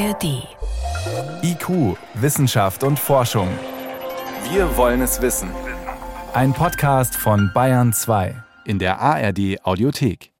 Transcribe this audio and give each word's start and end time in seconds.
ARD. 0.00 0.48
IQ, 1.42 1.98
Wissenschaft 2.14 2.84
und 2.84 2.98
Forschung. 2.98 3.48
Wir 4.50 4.74
wollen 4.78 5.02
es 5.02 5.20
wissen. 5.20 5.50
Ein 6.32 6.54
Podcast 6.54 7.14
von 7.16 7.50
Bayern 7.52 7.92
2 7.92 8.34
in 8.64 8.78
der 8.78 8.98
ARD 8.98 9.58
Audiothek. 9.62 10.32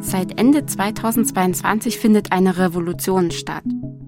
Seit 0.00 0.40
Ende 0.40 0.66
2022 0.66 1.98
findet 1.98 2.32
eine 2.32 2.58
Revolution 2.58 3.30
statt. 3.30 3.62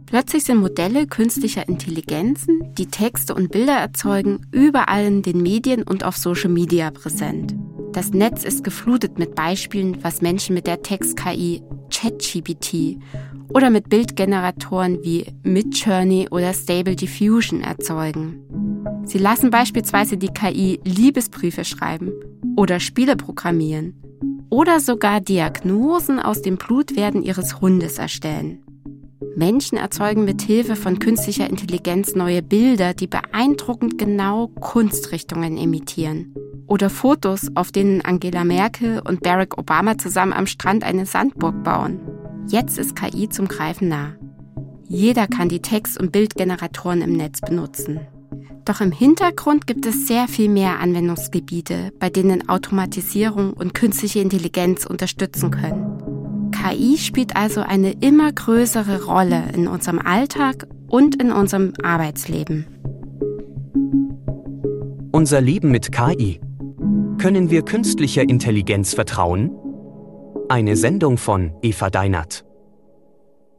Plötzlich 0.07 0.43
sind 0.43 0.59
Modelle 0.59 1.07
künstlicher 1.07 1.69
Intelligenzen, 1.69 2.75
die 2.75 2.87
Texte 2.87 3.33
und 3.37 3.53
Bilder 3.53 3.77
erzeugen, 3.77 4.41
überall 4.51 5.05
in 5.05 5.23
den 5.23 5.41
Medien 5.41 5.85
und 5.85 6.03
auf 6.03 6.17
Social 6.17 6.51
Media 6.51 6.91
präsent. 6.91 7.55
Das 7.93 8.11
Netz 8.11 8.43
ist 8.43 8.65
geflutet 8.65 9.21
mit 9.21 9.37
Beispielen, 9.37 10.03
was 10.03 10.21
Menschen 10.21 10.55
mit 10.55 10.67
der 10.67 10.83
Text-KI 10.83 11.63
ChatGPT 12.05 12.99
oder 13.49 13.71
mit 13.71 13.89
Bildgeneratoren 13.89 15.03
wie 15.03 15.25
Midjourney 15.43 16.29
oder 16.31 16.53
Stable 16.53 16.97
Diffusion 16.97 17.63
erzeugen. 17.63 18.41
Sie 19.05 19.19
lassen 19.19 19.51
beispielsweise 19.51 20.17
die 20.17 20.29
KI 20.29 20.81
Liebesbriefe 20.85 21.65
schreiben 21.65 22.13
oder 22.57 22.79
Spiele 22.81 23.17
programmieren 23.17 23.95
oder 24.51 24.81
sogar 24.81 25.21
Diagnosen 25.21 26.21
aus 26.21 26.43
dem 26.43 26.57
Blutwerden 26.57 27.23
ihres 27.23 27.61
Hundes 27.61 27.99
erstellen. 27.99 28.63
Menschen 29.37 29.79
erzeugen 29.79 30.25
mit 30.25 30.43
Hilfe 30.43 30.77
von 30.77 30.99
künstlicher 30.99 31.49
Intelligenz 31.49 32.15
neue 32.15 32.43
Bilder, 32.43 32.95
die 32.95 33.09
beeindruckend 33.09 33.99
genau 33.99 34.49
Kunstrichtungen 34.61 35.57
imitieren. 35.57 36.35
Oder 36.67 36.91
Fotos, 36.91 37.49
auf 37.55 37.73
denen 37.73 38.01
Angela 38.01 38.45
Merkel 38.45 39.01
und 39.01 39.21
Barack 39.21 39.59
Obama 39.59 39.99
zusammen 39.99 40.33
am 40.33 40.47
Strand 40.47 40.85
eine 40.85 41.07
Sandburg 41.07 41.63
bauen. 41.63 42.01
Jetzt 42.49 42.79
ist 42.79 42.97
KI 42.97 43.29
zum 43.29 43.49
Greifen 43.49 43.89
nah. 43.89 44.15
Jeder 44.87 45.27
kann 45.27 45.49
die 45.49 45.63
Text- 45.63 46.01
und 46.01 46.13
Bildgeneratoren 46.13 47.03
im 47.03 47.13
Netz 47.13 47.41
benutzen. 47.41 48.01
Doch 48.65 48.81
im 48.81 48.93
Hintergrund 48.93 49.67
gibt 49.67 49.85
es 49.85 50.07
sehr 50.07 50.27
viel 50.27 50.49
mehr 50.49 50.81
Anwendungsgebiete, 50.81 51.93
bei 51.99 52.09
denen 52.09 52.49
Automatisierung 52.49 53.53
und 53.53 53.75
künstliche 53.75 54.21
Intelligenz 54.21 54.87
unterstützen 54.87 55.51
können. 55.51 56.51
KI 56.51 56.97
spielt 56.97 57.37
also 57.37 57.61
eine 57.61 57.93
immer 57.93 58.33
größere 58.33 59.05
Rolle 59.05 59.45
in 59.55 59.69
unserem 59.69 59.99
Alltag 59.99 60.67
und 60.89 61.21
in 61.21 61.31
unserem 61.31 61.75
Arbeitsleben. 61.83 62.67
Unser 65.13 65.41
Leben 65.41 65.71
mit 65.71 65.93
KI. 65.93 66.41
Können 67.19 67.51
wir 67.51 67.63
künstlicher 67.63 68.23
Intelligenz 68.23 68.95
vertrauen? 68.95 69.51
Eine 70.49 70.77
Sendung 70.77 71.17
von 71.17 71.53
Eva 71.63 71.89
Deinert. 71.89 72.45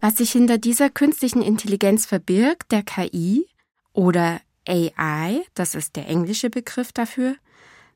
Was 0.01 0.17
sich 0.17 0.31
hinter 0.31 0.57
dieser 0.57 0.89
künstlichen 0.89 1.41
Intelligenz 1.41 2.05
verbirgt, 2.05 2.71
der 2.71 2.83
KI 2.83 3.47
oder 3.93 4.39
AI, 4.67 5.41
das 5.55 5.73
ist 5.73 5.95
der 5.95 6.07
englische 6.07 6.49
Begriff 6.49 6.91
dafür, 6.91 7.35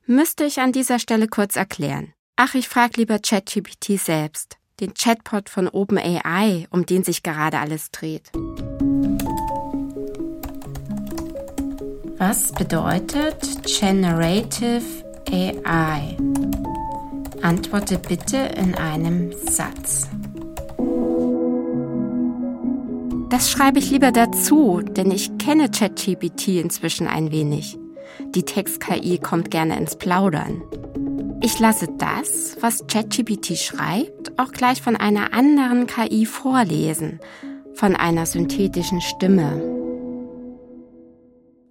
müsste 0.05 0.43
ich 0.43 0.59
an 0.59 0.71
dieser 0.71 0.97
Stelle 0.97 1.27
kurz 1.27 1.55
erklären. 1.55 2.13
Ach, 2.35 2.55
ich 2.55 2.67
frage 2.67 2.93
lieber 2.97 3.19
ChatGPT 3.19 3.99
selbst, 3.99 4.57
den 4.79 4.93
Chatbot 4.93 5.49
von 5.49 5.67
OpenAI, 5.67 6.67
um 6.71 6.85
den 6.85 7.03
sich 7.03 7.21
gerade 7.21 7.59
alles 7.59 7.91
dreht. 7.91 8.31
Was 12.17 12.51
bedeutet 12.51 13.37
Generative 13.63 15.08
AI? 15.31 16.17
Antworte 17.41 17.97
bitte 17.97 18.37
in 18.57 18.75
einem 18.75 19.31
Satz. 19.31 20.07
Das 23.29 23.51
schreibe 23.51 23.79
ich 23.79 23.91
lieber 23.91 24.11
dazu, 24.11 24.81
denn 24.81 25.11
ich 25.11 25.37
kenne 25.37 25.69
ChatGPT 25.69 26.59
inzwischen 26.59 27.07
ein 27.07 27.31
wenig. 27.31 27.77
Die 28.35 28.43
Text-KI 28.43 29.19
kommt 29.19 29.51
gerne 29.51 29.77
ins 29.77 29.95
Plaudern. 29.95 30.63
Ich 31.41 31.59
lasse 31.59 31.87
das, 31.97 32.57
was 32.59 32.87
ChatGPT 32.87 33.57
schreibt, 33.57 34.37
auch 34.37 34.51
gleich 34.51 34.81
von 34.81 34.95
einer 34.95 35.33
anderen 35.33 35.87
KI 35.87 36.25
vorlesen, 36.25 37.19
von 37.75 37.95
einer 37.95 38.25
synthetischen 38.25 38.99
Stimme. 38.99 39.78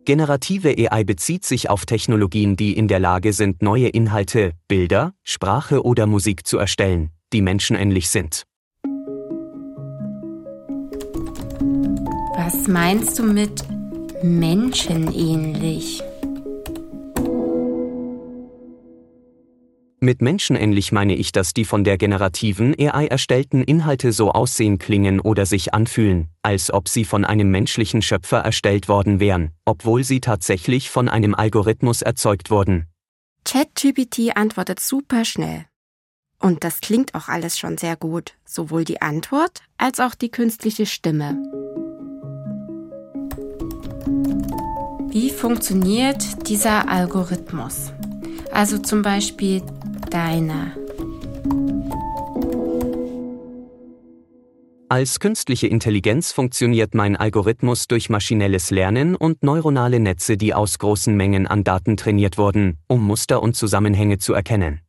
Generative 0.08 0.74
AI 0.90 1.04
bezieht 1.04 1.44
sich 1.44 1.68
auf 1.68 1.84
Technologien, 1.84 2.56
die 2.56 2.74
in 2.74 2.88
der 2.88 2.98
Lage 2.98 3.34
sind, 3.34 3.60
neue 3.60 3.88
Inhalte, 3.88 4.52
Bilder, 4.66 5.12
Sprache 5.22 5.84
oder 5.84 6.06
Musik 6.06 6.46
zu 6.46 6.56
erstellen, 6.56 7.10
die 7.34 7.42
menschenähnlich 7.42 8.08
sind. 8.08 8.44
Was 12.38 12.66
meinst 12.68 13.18
du 13.18 13.24
mit 13.24 13.62
menschenähnlich? 14.22 16.02
Mit 20.00 20.22
menschenähnlich 20.22 20.92
meine 20.92 21.16
ich, 21.16 21.32
dass 21.32 21.54
die 21.54 21.64
von 21.64 21.82
der 21.82 21.98
generativen 21.98 22.72
AI 22.78 23.06
erstellten 23.06 23.64
Inhalte 23.64 24.12
so 24.12 24.30
aussehen, 24.30 24.78
klingen 24.78 25.18
oder 25.18 25.44
sich 25.44 25.74
anfühlen, 25.74 26.28
als 26.42 26.72
ob 26.72 26.88
sie 26.88 27.04
von 27.04 27.24
einem 27.24 27.50
menschlichen 27.50 28.00
Schöpfer 28.00 28.38
erstellt 28.38 28.88
worden 28.88 29.18
wären, 29.18 29.50
obwohl 29.64 30.04
sie 30.04 30.20
tatsächlich 30.20 30.88
von 30.88 31.08
einem 31.08 31.34
Algorithmus 31.34 32.02
erzeugt 32.02 32.48
wurden. 32.50 32.86
ChatGPT 33.44 34.36
antwortet 34.36 34.78
super 34.78 35.24
schnell. 35.24 35.64
Und 36.40 36.62
das 36.62 36.80
klingt 36.80 37.16
auch 37.16 37.26
alles 37.26 37.58
schon 37.58 37.76
sehr 37.76 37.96
gut, 37.96 38.34
sowohl 38.44 38.84
die 38.84 39.02
Antwort 39.02 39.62
als 39.78 39.98
auch 39.98 40.14
die 40.14 40.30
künstliche 40.30 40.86
Stimme. 40.86 41.36
Wie 45.10 45.30
funktioniert 45.30 46.48
dieser 46.48 46.88
Algorithmus? 46.88 47.92
Also 48.52 48.78
zum 48.78 49.02
Beispiel 49.02 49.62
deiner. 50.08 50.72
Als 54.90 55.20
künstliche 55.20 55.66
Intelligenz 55.66 56.32
funktioniert 56.32 56.94
mein 56.94 57.14
Algorithmus 57.14 57.88
durch 57.88 58.08
maschinelles 58.08 58.70
Lernen 58.70 59.16
und 59.16 59.42
neuronale 59.42 60.00
Netze, 60.00 60.38
die 60.38 60.54
aus 60.54 60.78
großen 60.78 61.14
Mengen 61.14 61.46
an 61.46 61.62
Daten 61.62 61.98
trainiert 61.98 62.38
wurden, 62.38 62.78
um 62.86 63.04
Muster 63.04 63.42
und 63.42 63.54
Zusammenhänge 63.54 64.16
zu 64.16 64.32
erkennen. 64.32 64.80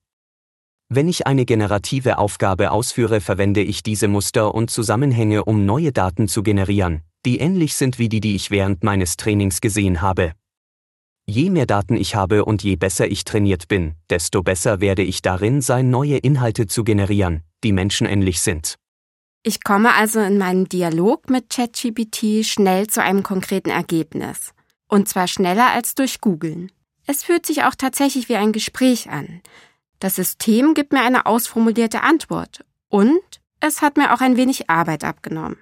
Wenn 0.88 1.10
ich 1.10 1.28
eine 1.28 1.46
generative 1.46 2.18
Aufgabe 2.18 2.72
ausführe, 2.72 3.20
verwende 3.20 3.62
ich 3.62 3.84
diese 3.84 4.08
Muster 4.08 4.56
und 4.56 4.72
Zusammenhänge, 4.72 5.44
um 5.44 5.66
neue 5.66 5.92
Daten 5.92 6.30
zu 6.30 6.44
generieren, 6.44 7.02
die 7.26 7.40
ähnlich 7.40 7.76
sind 7.76 8.00
wie 8.00 8.08
die, 8.10 8.22
die 8.22 8.36
ich 8.36 8.52
während 8.52 8.84
meines 8.84 9.18
Trainings 9.18 9.60
gesehen 9.60 10.02
habe. 10.02 10.32
Je 11.30 11.52
mehr 11.52 11.68
Daten 11.68 11.96
ich 11.96 12.16
habe 12.16 12.44
und 12.44 12.64
je 12.64 12.76
besser 12.76 13.06
ich 13.06 13.24
trainiert 13.24 13.68
bin, 13.68 13.94
desto 14.10 14.42
besser 14.42 14.82
werde 14.82 15.04
ich 15.04 15.22
darin 15.22 15.62
sein, 15.62 15.92
neue 15.92 16.18
Inhalte 16.18 16.66
zu 16.66 16.84
generieren, 16.84 17.44
die 17.64 17.72
menschenähnlich 17.72 18.42
sind. 18.42 18.74
Ich 19.44 19.64
komme 19.64 19.94
also 19.94 20.22
in 20.22 20.40
meinem 20.40 20.68
Dialog 20.68 21.30
mit 21.30 21.52
ChatGPT 21.52 22.44
schnell 22.44 22.88
zu 22.88 23.04
einem 23.04 23.22
konkreten 23.22 23.70
Ergebnis. 23.70 24.54
Und 24.88 25.08
zwar 25.08 25.28
schneller 25.28 25.70
als 25.70 25.94
durch 25.94 26.20
Googlen. 26.20 26.72
Es 27.06 27.24
fühlt 27.24 27.46
sich 27.46 27.64
auch 27.64 27.76
tatsächlich 27.76 28.28
wie 28.28 28.36
ein 28.36 28.52
Gespräch 28.52 29.12
an. 29.12 29.42
Das 30.00 30.16
System 30.16 30.74
gibt 30.74 30.94
mir 30.94 31.02
eine 31.02 31.28
ausformulierte 31.28 32.02
Antwort. 32.02 32.66
Und 32.88 33.22
es 33.60 33.84
hat 33.84 33.98
mir 33.98 34.16
auch 34.16 34.22
ein 34.22 34.36
wenig 34.36 34.72
Arbeit 34.72 35.04
abgenommen. 35.04 35.58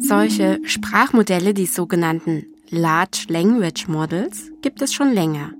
Solche 0.00 0.60
Sprachmodelle, 0.64 1.52
die 1.52 1.66
sogenannten 1.66 2.46
Large 2.72 3.24
Language 3.26 3.88
Models, 3.88 4.52
gibt 4.62 4.80
es 4.80 4.94
schon 4.94 5.12
länger. 5.12 5.50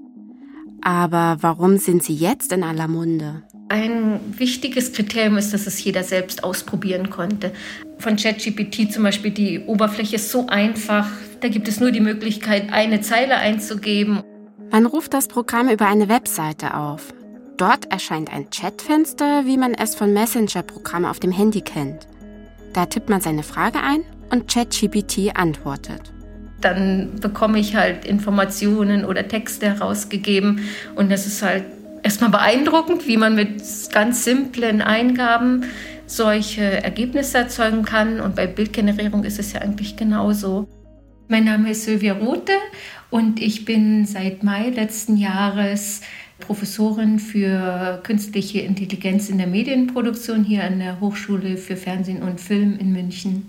Aber 0.81 1.39
warum 1.41 1.77
sind 1.77 2.05
sie 2.05 2.15
jetzt 2.15 2.53
in 2.53 2.63
aller 2.63 2.87
Munde? 2.87 3.43
Ein 3.69 4.21
wichtiges 4.39 4.93
Kriterium 4.93 5.37
ist, 5.37 5.53
dass 5.53 5.67
es 5.67 5.83
jeder 5.83 6.05
selbst 6.05 6.45
ausprobieren 6.45 7.11
konnte. 7.11 7.51
Von 7.99 8.15
ChatGPT 8.15 8.93
zum 8.93 9.03
Beispiel, 9.03 9.33
die 9.33 9.59
Oberfläche 9.59 10.17
ist 10.17 10.31
so 10.31 10.47
einfach, 10.47 11.09
da 11.41 11.49
gibt 11.49 11.67
es 11.67 11.81
nur 11.81 11.91
die 11.91 11.99
Möglichkeit, 11.99 12.73
eine 12.73 13.01
Zeile 13.01 13.39
einzugeben. 13.39 14.23
Man 14.71 14.87
ruft 14.87 15.13
das 15.13 15.27
Programm 15.27 15.69
über 15.69 15.89
eine 15.89 16.09
Webseite 16.09 16.77
auf. 16.77 17.13
Dort 17.57 17.91
erscheint 17.91 18.33
ein 18.33 18.51
Chatfenster, 18.51 19.47
wie 19.47 19.57
man 19.57 19.75
es 19.75 19.97
von 19.97 20.13
Messenger-Programmen 20.13 21.11
auf 21.11 21.19
dem 21.19 21.33
Handy 21.33 21.61
kennt. 21.61 22.07
Da 22.73 22.87
tippt 22.87 23.11
man 23.11 23.21
seine 23.21 23.43
Frage 23.43 23.81
ein 23.83 24.05
und 24.31 24.47
ChatGPT 24.47 25.37
antwortet. 25.37 26.13
Dann 26.61 27.21
bekomme 27.21 27.59
ich 27.59 27.75
halt 27.75 28.05
Informationen 28.05 29.05
oder 29.05 29.27
Texte 29.27 29.67
herausgegeben 29.67 30.61
und 30.95 31.11
das 31.11 31.27
ist 31.27 31.43
halt 31.43 31.65
erstmal 32.03 32.31
beeindruckend, 32.31 33.07
wie 33.07 33.17
man 33.17 33.35
mit 33.35 33.63
ganz 33.93 34.25
simplen 34.25 34.83
Eingaben 34.83 35.65
solche 36.07 36.63
Ergebnisse 36.63 37.39
erzeugen 37.39 37.85
kann 37.85 38.21
und 38.21 38.35
bei 38.35 38.47
Bildgenerierung 38.47 39.25
ist 39.25 39.39
es 39.39 39.53
ja 39.53 39.61
eigentlich 39.61 39.97
genauso. 39.97 40.69
Mein 41.29 41.45
Name 41.45 41.71
ist 41.71 41.85
Sylvia 41.85 42.15
Rote 42.15 42.53
und 43.11 43.41
ich 43.41 43.65
bin 43.65 44.05
seit 44.07 44.43
Mai 44.43 44.71
letzten 44.71 45.17
Jahres 45.17 46.01
Professorin 46.41 47.19
für 47.19 48.01
künstliche 48.03 48.61
Intelligenz 48.61 49.29
in 49.29 49.39
der 49.39 49.47
Medienproduktion 49.47 50.43
hier 50.43 50.65
an 50.65 50.81
der 50.81 50.99
Hochschule 50.99 51.57
für 51.57 51.77
Fernsehen 51.77 52.23
und 52.23 52.41
Film 52.41 52.79
in 52.81 52.93
München. 52.93 53.49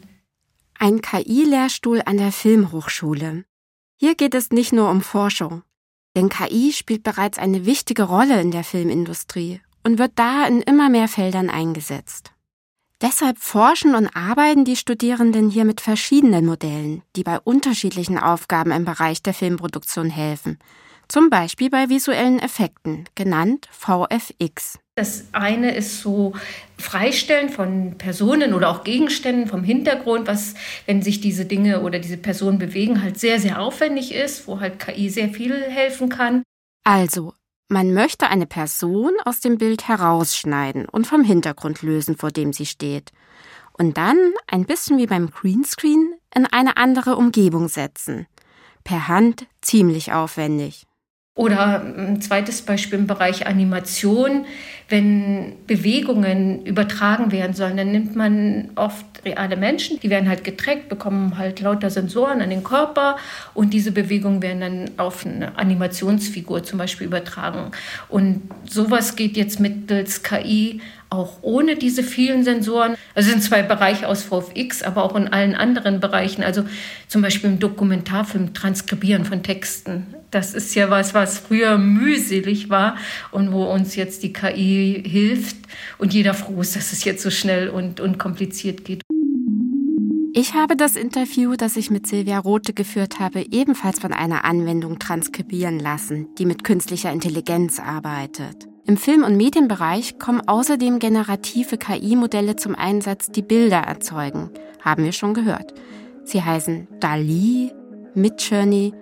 Ein 0.83 0.99
KI-Lehrstuhl 1.03 2.01
an 2.07 2.17
der 2.17 2.31
Filmhochschule. 2.31 3.45
Hier 3.99 4.15
geht 4.15 4.33
es 4.33 4.49
nicht 4.49 4.73
nur 4.73 4.89
um 4.89 5.01
Forschung, 5.01 5.61
denn 6.17 6.27
KI 6.27 6.73
spielt 6.73 7.03
bereits 7.03 7.37
eine 7.37 7.67
wichtige 7.67 8.01
Rolle 8.01 8.41
in 8.41 8.49
der 8.49 8.63
Filmindustrie 8.63 9.61
und 9.83 9.99
wird 9.99 10.13
da 10.15 10.47
in 10.47 10.63
immer 10.63 10.89
mehr 10.89 11.07
Feldern 11.07 11.51
eingesetzt. 11.51 12.31
Deshalb 12.99 13.37
forschen 13.37 13.93
und 13.93 14.07
arbeiten 14.15 14.65
die 14.65 14.75
Studierenden 14.75 15.51
hier 15.51 15.65
mit 15.65 15.81
verschiedenen 15.81 16.47
Modellen, 16.47 17.03
die 17.15 17.21
bei 17.21 17.39
unterschiedlichen 17.39 18.17
Aufgaben 18.17 18.71
im 18.71 18.83
Bereich 18.83 19.21
der 19.21 19.35
Filmproduktion 19.35 20.09
helfen, 20.09 20.57
zum 21.07 21.29
Beispiel 21.29 21.69
bei 21.69 21.89
visuellen 21.89 22.39
Effekten, 22.39 23.05
genannt 23.13 23.69
VFX. 23.71 24.79
Das 24.95 25.25
eine 25.31 25.73
ist 25.73 26.01
so 26.01 26.33
Freistellen 26.77 27.49
von 27.49 27.97
Personen 27.97 28.53
oder 28.53 28.69
auch 28.69 28.83
Gegenständen 28.83 29.47
vom 29.47 29.63
Hintergrund, 29.63 30.27
was, 30.27 30.53
wenn 30.85 31.01
sich 31.01 31.21
diese 31.21 31.45
Dinge 31.45 31.81
oder 31.81 31.99
diese 31.99 32.17
Personen 32.17 32.59
bewegen, 32.59 33.01
halt 33.01 33.17
sehr, 33.17 33.39
sehr 33.39 33.61
aufwendig 33.61 34.13
ist, 34.13 34.47
wo 34.47 34.59
halt 34.59 34.79
KI 34.79 35.09
sehr 35.09 35.29
viel 35.29 35.61
helfen 35.61 36.09
kann. 36.09 36.43
Also, 36.83 37.33
man 37.69 37.93
möchte 37.93 38.27
eine 38.27 38.47
Person 38.47 39.13
aus 39.23 39.39
dem 39.39 39.57
Bild 39.57 39.87
herausschneiden 39.87 40.89
und 40.89 41.07
vom 41.07 41.23
Hintergrund 41.23 41.83
lösen, 41.83 42.17
vor 42.17 42.31
dem 42.31 42.51
sie 42.51 42.65
steht. 42.65 43.11
Und 43.71 43.97
dann, 43.97 44.33
ein 44.47 44.65
bisschen 44.65 44.97
wie 44.97 45.07
beim 45.07 45.31
Greenscreen, 45.31 46.15
in 46.35 46.45
eine 46.47 46.75
andere 46.75 47.15
Umgebung 47.15 47.69
setzen. 47.69 48.27
Per 48.83 49.07
Hand 49.07 49.47
ziemlich 49.61 50.11
aufwendig. 50.11 50.85
Oder 51.41 51.81
ein 51.81 52.21
zweites 52.21 52.61
Beispiel 52.61 52.99
im 52.99 53.07
Bereich 53.07 53.47
Animation, 53.47 54.45
wenn 54.89 55.53
Bewegungen 55.65 56.63
übertragen 56.67 57.31
werden 57.31 57.55
sollen, 57.55 57.77
dann 57.77 57.91
nimmt 57.91 58.15
man 58.15 58.69
oft 58.75 59.07
reale 59.25 59.57
Menschen, 59.57 59.99
die 59.99 60.11
werden 60.11 60.29
halt 60.29 60.43
getrackt, 60.43 60.87
bekommen 60.87 61.39
halt 61.39 61.59
lauter 61.59 61.89
Sensoren 61.89 62.41
an 62.41 62.51
den 62.51 62.63
Körper. 62.63 63.17
Und 63.55 63.73
diese 63.73 63.91
Bewegungen 63.91 64.43
werden 64.43 64.61
dann 64.61 64.91
auf 64.97 65.25
eine 65.25 65.57
Animationsfigur 65.57 66.63
zum 66.63 66.77
Beispiel 66.77 67.07
übertragen. 67.07 67.71
Und 68.07 68.43
sowas 68.69 69.15
geht 69.15 69.35
jetzt 69.35 69.59
mittels 69.59 70.21
KI 70.21 70.79
auch 71.11 71.39
ohne 71.41 71.75
diese 71.75 72.03
vielen 72.03 72.43
Sensoren. 72.43 72.95
Also 73.13 73.29
sind 73.29 73.43
zwei 73.43 73.61
Bereiche 73.61 74.07
aus 74.07 74.23
VFX, 74.23 74.81
aber 74.81 75.03
auch 75.03 75.15
in 75.15 75.27
allen 75.27 75.55
anderen 75.55 75.99
Bereichen. 75.99 76.41
Also 76.41 76.63
zum 77.07 77.21
Beispiel 77.21 77.49
im 77.49 77.59
Dokumentarfilm 77.59 78.53
Transkribieren 78.53 79.25
von 79.25 79.43
Texten. 79.43 80.07
Das 80.31 80.53
ist 80.53 80.73
ja 80.73 80.89
was, 80.89 81.13
was 81.13 81.37
früher 81.37 81.77
mühselig 81.77 82.69
war 82.69 82.95
und 83.31 83.51
wo 83.51 83.65
uns 83.65 83.97
jetzt 83.97 84.23
die 84.23 84.31
KI 84.31 85.03
hilft 85.05 85.57
und 85.97 86.13
jeder 86.13 86.33
froh 86.33 86.61
ist, 86.61 86.77
dass 86.77 86.93
es 86.93 87.03
jetzt 87.03 87.21
so 87.21 87.29
schnell 87.29 87.67
und 87.67 87.99
unkompliziert 87.99 88.85
geht. 88.85 89.01
Ich 90.33 90.53
habe 90.53 90.77
das 90.77 90.95
Interview, 90.95 91.55
das 91.57 91.75
ich 91.75 91.91
mit 91.91 92.07
Silvia 92.07 92.39
Rote 92.39 92.71
geführt 92.73 93.19
habe, 93.19 93.45
ebenfalls 93.51 93.99
von 93.99 94.13
einer 94.13 94.45
Anwendung 94.45 94.97
transkribieren 94.97 95.77
lassen, 95.77 96.29
die 96.37 96.45
mit 96.45 96.63
künstlicher 96.63 97.11
Intelligenz 97.11 97.81
arbeitet. 97.81 98.70
Im 98.87 98.97
Film- 98.97 99.23
und 99.23 99.37
Medienbereich 99.37 100.17
kommen 100.17 100.41
außerdem 100.47 100.99
generative 100.99 101.77
KI-Modelle 101.77 102.55
zum 102.55 102.75
Einsatz, 102.75 103.29
die 103.29 103.43
Bilder 103.43 103.77
erzeugen, 103.77 104.49
haben 104.81 105.03
wir 105.03 105.11
schon 105.11 105.33
gehört. 105.33 105.73
Sie 106.23 106.41
heißen 106.41 106.87
DALI, 106.99 107.71
Midjourney 108.15 108.93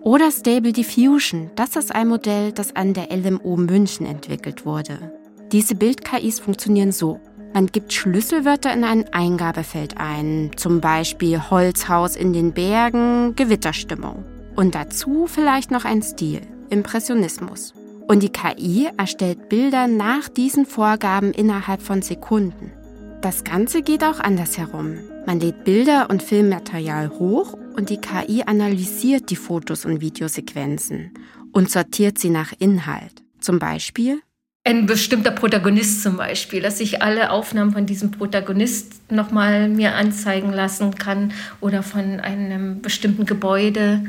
oder 0.00 0.30
Stable 0.30 0.72
Diffusion. 0.72 1.50
Das 1.56 1.76
ist 1.76 1.94
ein 1.94 2.08
Modell, 2.08 2.52
das 2.52 2.74
an 2.74 2.94
der 2.94 3.08
LMO 3.14 3.56
München 3.56 4.06
entwickelt 4.06 4.64
wurde. 4.64 5.12
Diese 5.52 5.74
Bild-KIs 5.74 6.40
funktionieren 6.40 6.92
so. 6.92 7.20
Man 7.52 7.66
gibt 7.66 7.92
Schlüsselwörter 7.92 8.72
in 8.72 8.84
ein 8.84 9.12
Eingabefeld 9.12 9.96
ein, 9.98 10.50
zum 10.56 10.80
Beispiel 10.80 11.50
Holzhaus 11.50 12.16
in 12.16 12.32
den 12.32 12.52
Bergen, 12.52 13.34
Gewitterstimmung. 13.36 14.24
Und 14.56 14.74
dazu 14.74 15.26
vielleicht 15.26 15.70
noch 15.70 15.84
ein 15.84 16.02
Stil, 16.02 16.40
Impressionismus. 16.70 17.74
Und 18.08 18.22
die 18.22 18.32
KI 18.32 18.88
erstellt 18.96 19.50
Bilder 19.50 19.86
nach 19.86 20.30
diesen 20.30 20.64
Vorgaben 20.64 21.32
innerhalb 21.32 21.82
von 21.82 22.00
Sekunden. 22.00 22.72
Das 23.20 23.44
Ganze 23.44 23.82
geht 23.82 24.02
auch 24.02 24.18
andersherum. 24.18 24.96
Man 25.26 25.40
lädt 25.40 25.64
Bilder 25.64 26.08
und 26.08 26.22
Filmmaterial 26.22 27.10
hoch 27.10 27.52
und 27.76 27.90
die 27.90 28.00
KI 28.00 28.44
analysiert 28.46 29.28
die 29.28 29.36
Fotos 29.36 29.84
und 29.84 30.00
Videosequenzen 30.00 31.12
und 31.52 31.70
sortiert 31.70 32.18
sie 32.18 32.30
nach 32.30 32.54
Inhalt. 32.58 33.22
Zum 33.40 33.58
Beispiel 33.58 34.22
ein 34.68 34.84
bestimmter 34.84 35.30
Protagonist 35.30 36.02
zum 36.02 36.18
Beispiel, 36.18 36.60
dass 36.60 36.78
ich 36.80 37.00
alle 37.00 37.30
Aufnahmen 37.30 37.72
von 37.72 37.86
diesem 37.86 38.10
Protagonist 38.10 39.10
nochmal 39.10 39.70
mir 39.70 39.94
anzeigen 39.94 40.52
lassen 40.52 40.94
kann 40.94 41.32
oder 41.62 41.82
von 41.82 42.20
einem 42.20 42.82
bestimmten 42.82 43.24
Gebäude 43.24 44.04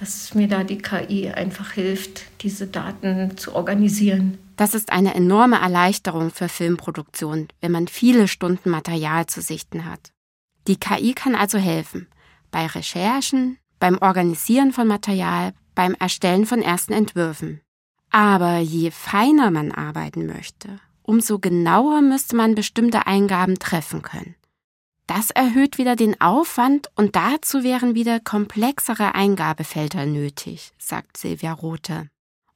dass 0.00 0.34
mir 0.34 0.48
da 0.48 0.64
die 0.64 0.78
KI 0.78 1.28
einfach 1.28 1.72
hilft, 1.72 2.22
diese 2.40 2.66
Daten 2.66 3.36
zu 3.36 3.54
organisieren. 3.54 4.38
Das 4.56 4.74
ist 4.74 4.92
eine 4.92 5.14
enorme 5.14 5.60
Erleichterung 5.60 6.30
für 6.30 6.48
Filmproduktion, 6.48 7.48
wenn 7.60 7.70
man 7.70 7.86
viele 7.86 8.26
Stunden 8.26 8.70
Material 8.70 9.26
zu 9.26 9.42
sichten 9.42 9.84
hat. 9.84 10.10
Die 10.66 10.80
KI 10.80 11.12
kann 11.12 11.34
also 11.34 11.58
helfen 11.58 12.08
bei 12.50 12.66
Recherchen, 12.66 13.58
beim 13.78 13.98
Organisieren 13.98 14.72
von 14.72 14.88
Material, 14.88 15.52
beim 15.74 15.94
Erstellen 15.94 16.46
von 16.46 16.62
ersten 16.62 16.92
Entwürfen. 16.92 17.60
Aber 18.10 18.58
je 18.58 18.90
feiner 18.90 19.50
man 19.50 19.70
arbeiten 19.70 20.26
möchte, 20.26 20.80
umso 21.02 21.38
genauer 21.38 22.02
müsste 22.02 22.36
man 22.36 22.54
bestimmte 22.54 23.06
Eingaben 23.06 23.58
treffen 23.58 24.02
können. 24.02 24.34
Das 25.10 25.32
erhöht 25.32 25.76
wieder 25.76 25.96
den 25.96 26.20
Aufwand 26.20 26.88
und 26.94 27.16
dazu 27.16 27.64
wären 27.64 27.96
wieder 27.96 28.20
komplexere 28.20 29.16
Eingabefelder 29.16 30.06
nötig, 30.06 30.70
sagt 30.78 31.16
Silvia 31.16 31.52
Rothe. 31.52 32.06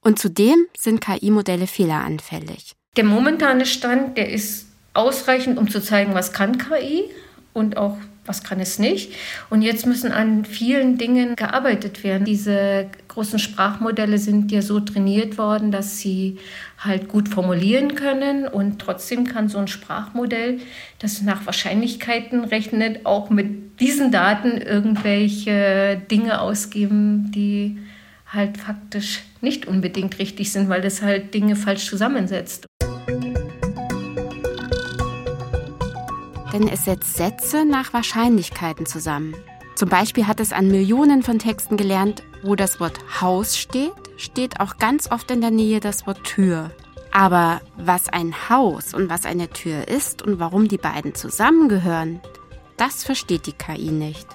Und 0.01 0.21
zudem 0.21 0.65
sind 0.79 1.01
KI-Modelle 1.01 1.67
fehleranfällig. 1.67 2.77
Der 2.97 3.03
momentane 3.03 3.67
Stand, 3.67 4.17
der 4.17 4.31
ist 4.31 4.69
ausreichend, 4.93 5.59
um 5.59 5.69
zu 5.69 5.83
zeigen, 5.83 6.15
was 6.15 6.33
kann 6.33 6.57
KI 6.59 7.11
und 7.55 7.77
auch 7.77 7.99
was 8.27 8.43
kann 8.43 8.61
es 8.61 8.79
nicht. 8.79 9.13
Und 9.51 9.63
jetzt 9.63 9.87
müssen 9.87 10.13
an 10.13 10.45
vielen 10.45 10.99
Dingen 10.99 11.37
gearbeitet 11.37 12.05
werden. 12.05 12.25
Diese 12.25 12.87
großen 13.09 13.39
Sprachmodelle 13.39 14.19
sind 14.19 14.51
ja 14.51 14.63
so 14.63 14.81
trainiert 14.81 15.39
worden, 15.39 15.71
dass 15.71 15.99
sie 15.99 16.39
halt 16.79 17.09
gut 17.09 17.29
formulieren 17.29 17.95
können. 17.95 18.47
Und 18.49 18.79
trotzdem 18.79 19.27
kann 19.27 19.49
so 19.49 19.59
ein 19.59 19.69
Sprachmodell, 19.69 20.61
das 20.99 21.23
nach 21.23 21.47
Wahrscheinlichkeiten 21.47 22.45
rechnet, 22.45 23.05
auch 23.05 23.31
mit 23.31 23.81
diesen 23.81 24.11
Daten 24.11 24.59
irgendwelche 24.59 26.01
Dinge 26.11 26.41
ausgeben, 26.41 27.31
die 27.33 27.79
halt 28.27 28.59
faktisch 28.59 29.23
nicht 29.41 29.67
unbedingt 29.67 30.19
richtig 30.19 30.51
sind, 30.51 30.69
weil 30.69 30.81
das 30.81 31.03
halt 31.03 31.35
Dinge 31.35 31.57
falsch 31.57 31.89
zusammensetzt. 31.89 32.67
Denn 36.55 36.69
es 36.69 36.85
setzt 36.85 37.17
Sätze 37.17 37.65
nach 37.65 37.93
Wahrscheinlichkeiten 37.93 38.87
zusammen. 38.87 39.35
Zum 39.75 39.89
Beispiel 39.89 40.29
hat 40.29 40.39
es 40.39 40.53
an 40.53 40.69
Millionen 40.69 41.25
von 41.25 41.41
Texten 41.41 41.77
gelernt, 41.77 42.23
wo 42.45 42.55
das 42.55 42.79
Wort 42.79 43.01
Haus 43.21 43.59
steht, 43.59 43.93
steht 44.17 44.61
auch 44.61 44.79
ganz 44.79 45.11
oft 45.11 45.33
in 45.33 45.41
der 45.41 45.51
Nähe 45.51 45.81
das 45.81 46.07
Wort 46.07 46.23
Tür. 46.23 46.71
Aber 47.11 47.61
was 47.77 48.09
ein 48.09 48.49
Haus 48.49 48.95
und 48.95 49.11
was 49.11 49.27
eine 49.27 49.49
Tür 49.49 49.89
ist 49.89 50.23
und 50.23 50.39
warum 50.39 50.69
die 50.69 50.79
beiden 50.79 51.17
zusammengehören, 51.17 52.21
das 52.77 53.03
versteht 53.03 53.47
die 53.47 53.53
KI 53.53 53.91
nicht. 53.91 54.29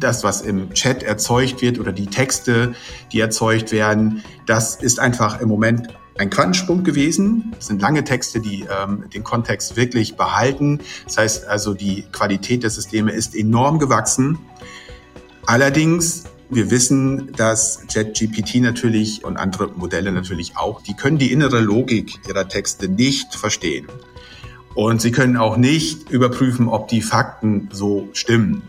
Das, 0.00 0.24
was 0.24 0.40
im 0.40 0.74
Chat 0.74 1.04
erzeugt 1.04 1.62
wird 1.62 1.78
oder 1.78 1.92
die 1.92 2.08
Texte, 2.08 2.74
die 3.12 3.20
erzeugt 3.20 3.70
werden, 3.70 4.24
das 4.46 4.74
ist 4.74 4.98
einfach 4.98 5.40
im 5.40 5.48
Moment 5.48 5.88
ein 6.18 6.30
Quantensprung 6.30 6.84
gewesen. 6.84 7.52
Das 7.56 7.66
sind 7.66 7.80
lange 7.80 8.04
Texte, 8.04 8.40
die 8.40 8.64
ähm, 8.64 9.04
den 9.12 9.24
Kontext 9.24 9.76
wirklich 9.76 10.16
behalten. 10.16 10.80
Das 11.04 11.18
heißt 11.18 11.46
also, 11.46 11.74
die 11.74 12.04
Qualität 12.12 12.62
der 12.62 12.70
Systeme 12.70 13.12
ist 13.12 13.34
enorm 13.34 13.78
gewachsen. 13.78 14.38
Allerdings, 15.46 16.24
wir 16.48 16.70
wissen, 16.70 17.32
dass 17.36 17.82
ChatGPT 17.92 18.56
natürlich 18.56 19.24
und 19.24 19.36
andere 19.36 19.68
Modelle 19.68 20.12
natürlich 20.12 20.56
auch, 20.56 20.80
die 20.80 20.94
können 20.94 21.18
die 21.18 21.32
innere 21.32 21.60
Logik 21.60 22.20
ihrer 22.28 22.48
Texte 22.48 22.88
nicht 22.88 23.34
verstehen. 23.34 23.86
Und 24.74 25.00
sie 25.00 25.10
können 25.10 25.36
auch 25.36 25.56
nicht 25.56 26.10
überprüfen, 26.10 26.68
ob 26.68 26.88
die 26.88 27.00
Fakten 27.00 27.68
so 27.72 28.08
stimmen. 28.12 28.62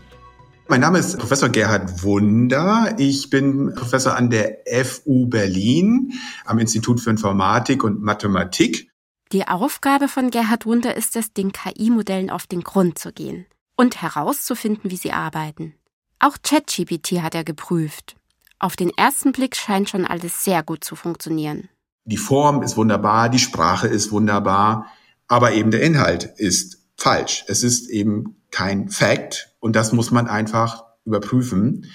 Mein 0.70 0.82
Name 0.82 0.98
ist 0.98 1.18
Professor 1.18 1.48
Gerhard 1.48 2.02
Wunder. 2.02 2.94
Ich 2.98 3.30
bin 3.30 3.72
Professor 3.74 4.14
an 4.14 4.28
der 4.28 4.58
FU 4.84 5.26
Berlin 5.26 6.12
am 6.44 6.58
Institut 6.58 7.00
für 7.00 7.08
Informatik 7.08 7.82
und 7.82 8.02
Mathematik. 8.02 8.90
Die 9.32 9.48
Aufgabe 9.48 10.08
von 10.08 10.30
Gerhard 10.30 10.66
Wunder 10.66 10.94
ist 10.94 11.16
es, 11.16 11.32
den 11.32 11.52
KI-Modellen 11.52 12.28
auf 12.28 12.46
den 12.46 12.60
Grund 12.60 12.98
zu 12.98 13.14
gehen 13.14 13.46
und 13.76 14.02
herauszufinden, 14.02 14.90
wie 14.90 14.98
sie 14.98 15.10
arbeiten. 15.10 15.74
Auch 16.18 16.36
ChatGPT 16.42 17.22
hat 17.22 17.34
er 17.34 17.44
geprüft. 17.44 18.16
Auf 18.58 18.76
den 18.76 18.90
ersten 18.90 19.32
Blick 19.32 19.56
scheint 19.56 19.88
schon 19.88 20.04
alles 20.04 20.44
sehr 20.44 20.62
gut 20.62 20.84
zu 20.84 20.96
funktionieren. 20.96 21.70
Die 22.04 22.18
Form 22.18 22.62
ist 22.62 22.76
wunderbar, 22.76 23.30
die 23.30 23.38
Sprache 23.38 23.88
ist 23.88 24.12
wunderbar, 24.12 24.86
aber 25.28 25.52
eben 25.52 25.70
der 25.70 25.80
Inhalt 25.80 26.24
ist 26.36 26.84
falsch. 26.94 27.46
Es 27.48 27.62
ist 27.62 27.88
eben 27.88 28.37
kein 28.50 28.88
Fact 28.88 29.54
und 29.60 29.76
das 29.76 29.92
muss 29.92 30.10
man 30.10 30.26
einfach 30.26 30.84
überprüfen. 31.04 31.86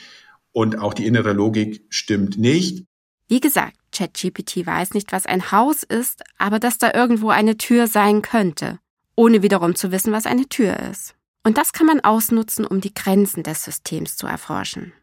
Und 0.51 0.77
auch 0.77 0.93
die 0.93 1.07
innere 1.07 1.33
Logik 1.33 1.86
stimmt 1.89 2.38
nicht. 2.38 2.86
Wie 3.27 3.39
gesagt, 3.39 3.75
ChatGPT 3.91 4.65
weiß 4.65 4.93
nicht, 4.93 5.12
was 5.12 5.25
ein 5.25 5.51
Haus 5.51 5.83
ist, 5.83 6.24
aber 6.38 6.60
dass 6.60 6.77
da 6.77 6.93
irgendwo 6.93 7.29
eine 7.29 7.57
Tür 7.57 7.88
sein 7.88 8.22
könnte, 8.22 8.79
ohne 9.15 9.41
wiederum 9.41 9.75
zu 9.75 9.91
wissen, 9.91 10.12
was 10.12 10.25
eine 10.25 10.48
Tür 10.50 10.79
ist. 10.79 11.15
Und 11.43 11.57
das 11.57 11.74
kann 11.74 11.88
man 11.88 12.00
ausnutzen, 12.01 12.65
um 12.65 12.81
die 12.81 12.93
Grenzen 12.93 13.43
des 13.43 13.63
Systems 13.63 14.15
zu 14.15 14.27
erforschen. 14.27 14.93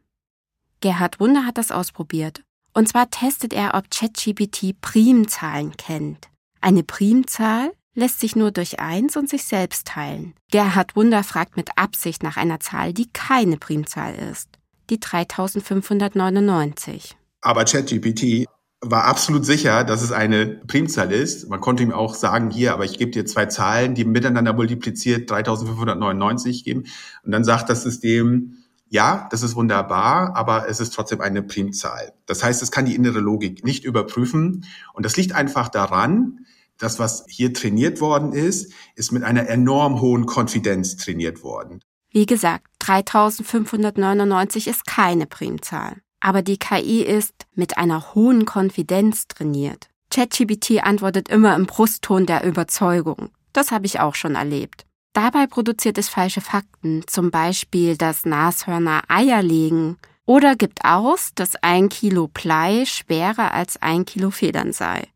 Gerhard 0.80 1.20
Wunder 1.20 1.44
hat 1.44 1.58
das 1.58 1.70
ausprobiert. 1.70 2.42
Und 2.72 2.88
zwar 2.88 3.10
testet 3.10 3.52
er, 3.52 3.74
ob 3.74 3.90
ChatGPT 3.90 4.80
Primzahlen 4.80 5.76
kennt. 5.76 6.28
Eine 6.60 6.82
Primzahl 6.82 7.72
lässt 7.94 8.20
sich 8.20 8.36
nur 8.36 8.50
durch 8.50 8.80
eins 8.80 9.16
und 9.16 9.28
sich 9.28 9.44
selbst 9.44 9.86
teilen. 9.86 10.34
Gerhard 10.50 10.96
Wunder 10.96 11.24
fragt 11.24 11.56
mit 11.56 11.70
Absicht 11.76 12.22
nach 12.22 12.36
einer 12.36 12.60
Zahl, 12.60 12.92
die 12.92 13.08
keine 13.12 13.56
Primzahl 13.56 14.14
ist. 14.14 14.48
Die 14.90 15.00
3599. 15.00 17.16
Aber 17.40 17.64
ChatGPT 17.64 18.46
war 18.82 19.04
absolut 19.04 19.44
sicher, 19.44 19.84
dass 19.84 20.02
es 20.02 20.10
eine 20.10 20.46
Primzahl 20.46 21.12
ist. 21.12 21.48
Man 21.50 21.60
konnte 21.60 21.82
ihm 21.82 21.92
auch 21.92 22.14
sagen, 22.14 22.50
hier, 22.50 22.72
aber 22.72 22.86
ich 22.86 22.98
gebe 22.98 23.10
dir 23.10 23.26
zwei 23.26 23.46
Zahlen, 23.46 23.94
die 23.94 24.04
miteinander 24.04 24.54
multipliziert 24.54 25.30
3599 25.30 26.64
geben. 26.64 26.84
Und 27.22 27.32
dann 27.32 27.44
sagt 27.44 27.68
das 27.68 27.82
System, 27.82 28.56
ja, 28.88 29.28
das 29.30 29.42
ist 29.42 29.54
wunderbar, 29.54 30.34
aber 30.34 30.68
es 30.68 30.80
ist 30.80 30.94
trotzdem 30.94 31.20
eine 31.20 31.42
Primzahl. 31.42 32.14
Das 32.26 32.42
heißt, 32.42 32.62
es 32.62 32.70
kann 32.70 32.86
die 32.86 32.96
innere 32.96 33.20
Logik 33.20 33.64
nicht 33.64 33.84
überprüfen. 33.84 34.64
Und 34.94 35.04
das 35.04 35.16
liegt 35.16 35.32
einfach 35.32 35.68
daran, 35.68 36.46
das, 36.80 36.98
was 36.98 37.24
hier 37.28 37.52
trainiert 37.54 38.00
worden 38.00 38.32
ist, 38.32 38.72
ist 38.96 39.12
mit 39.12 39.22
einer 39.22 39.48
enorm 39.48 40.00
hohen 40.00 40.26
Konfidenz 40.26 40.96
trainiert 40.96 41.42
worden. 41.42 41.80
Wie 42.10 42.26
gesagt, 42.26 42.66
3599 42.80 44.66
ist 44.66 44.86
keine 44.86 45.26
Primzahl. 45.26 45.98
Aber 46.18 46.42
die 46.42 46.58
KI 46.58 47.02
ist 47.02 47.46
mit 47.54 47.78
einer 47.78 48.14
hohen 48.14 48.44
Konfidenz 48.44 49.28
trainiert. 49.28 49.88
ChatGPT 50.10 50.82
antwortet 50.82 51.28
immer 51.28 51.54
im 51.54 51.66
Brustton 51.66 52.26
der 52.26 52.44
Überzeugung. 52.44 53.30
Das 53.52 53.70
habe 53.70 53.86
ich 53.86 54.00
auch 54.00 54.14
schon 54.14 54.34
erlebt. 54.34 54.86
Dabei 55.12 55.46
produziert 55.46 55.98
es 55.98 56.08
falsche 56.08 56.40
Fakten, 56.40 57.04
zum 57.06 57.30
Beispiel, 57.30 57.96
dass 57.96 58.24
Nashörner 58.24 59.02
Eier 59.08 59.42
legen 59.42 59.96
oder 60.24 60.54
gibt 60.54 60.84
aus, 60.84 61.32
dass 61.34 61.56
ein 61.62 61.88
Kilo 61.88 62.28
Blei 62.28 62.84
schwerer 62.86 63.52
als 63.52 63.80
ein 63.82 64.04
Kilo 64.04 64.30
Federn 64.30 64.72
sei. 64.72 65.08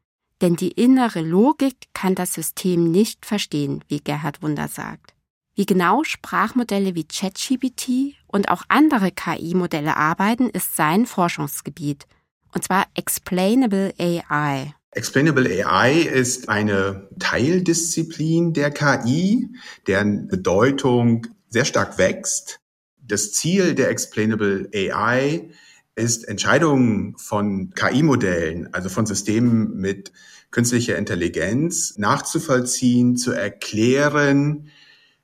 Denn 0.44 0.56
die 0.56 0.72
innere 0.72 1.22
Logik 1.22 1.74
kann 1.94 2.14
das 2.14 2.34
System 2.34 2.90
nicht 2.90 3.24
verstehen, 3.24 3.82
wie 3.88 4.00
Gerhard 4.00 4.42
Wunder 4.42 4.68
sagt. 4.68 5.14
Wie 5.54 5.64
genau 5.64 6.04
Sprachmodelle 6.04 6.94
wie 6.94 7.04
ChatGPT 7.04 8.16
und 8.26 8.50
auch 8.50 8.62
andere 8.68 9.10
KI-Modelle 9.10 9.96
arbeiten, 9.96 10.50
ist 10.50 10.76
sein 10.76 11.06
Forschungsgebiet. 11.06 12.04
Und 12.52 12.62
zwar 12.62 12.84
Explainable 12.94 13.94
AI. 13.98 14.74
Explainable 14.90 15.48
AI 15.48 16.02
ist 16.02 16.50
eine 16.50 17.08
Teildisziplin 17.18 18.52
der 18.52 18.70
KI, 18.70 19.48
deren 19.86 20.28
Bedeutung 20.28 21.26
sehr 21.48 21.64
stark 21.64 21.96
wächst. 21.96 22.60
Das 23.00 23.32
Ziel 23.32 23.74
der 23.74 23.88
Explainable 23.88 24.68
AI 24.74 25.48
ist, 25.96 26.28
Entscheidungen 26.28 27.16
von 27.16 27.70
KI-Modellen, 27.70 28.74
also 28.74 28.90
von 28.90 29.06
Systemen 29.06 29.74
mit 29.76 30.12
künstlicher 30.54 30.96
Intelligenz, 30.96 31.98
nachzuvollziehen, 31.98 33.16
zu 33.16 33.32
erklären, 33.32 34.70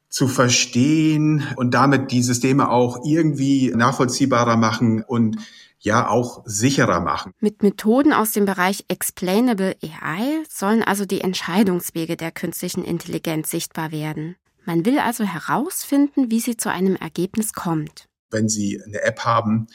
zu 0.09 0.27
verstehen 0.27 1.47
und 1.55 1.73
damit 1.73 2.11
die 2.11 2.25
Systeme 2.25 2.69
auch 2.69 3.05
irgendwie 3.05 3.71
nachvollziehbarer 3.71 4.57
machen 4.57 5.05
und 5.05 5.37
ja 5.79 6.09
auch 6.09 6.43
sicherer 6.47 6.99
machen. 7.01 7.33
Mit 7.39 7.63
Methoden 7.63 8.13
aus 8.13 8.33
dem 8.33 8.45
Bereich 8.45 8.85
Explainable 8.89 9.77
AI 9.81 10.43
sollen 10.49 10.83
also 10.83 11.05
die 11.05 11.21
Entscheidungswege 11.21 12.17
der 12.17 12.33
künstlichen 12.33 12.83
Intelligenz 12.83 13.53
sichtbar 13.53 13.93
werden. 13.93 14.35
Man 14.65 14.85
will 14.85 14.99
also 14.99 15.23
herausfinden, 15.23 16.33
wie 16.33 16.41
sie 16.41 16.57
zu 16.57 16.73
einem 16.73 16.97
Ergebnis 16.97 17.53
kommt. 17.53 18.09
Wenn 18.33 18.49
Sie 18.49 18.81
eine 18.85 19.01
App 19.03 19.21
haben, 19.21 19.69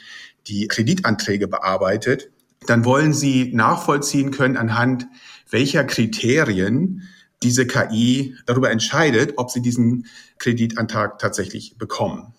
die 0.46 0.68
Kreditanträge 0.68 1.48
bearbeitet, 1.48 2.30
dann 2.66 2.84
wollen 2.84 3.12
Sie 3.12 3.52
nachvollziehen 3.52 4.30
können 4.30 4.56
anhand 4.56 5.06
welcher 5.50 5.84
Kriterien 5.84 7.02
diese 7.42 7.66
KI 7.66 8.34
darüber 8.46 8.70
entscheidet, 8.70 9.34
ob 9.36 9.50
Sie 9.50 9.60
diesen 9.60 10.06
Kreditantrag 10.38 11.18
tatsächlich 11.18 11.76
bekommen. 11.78 12.34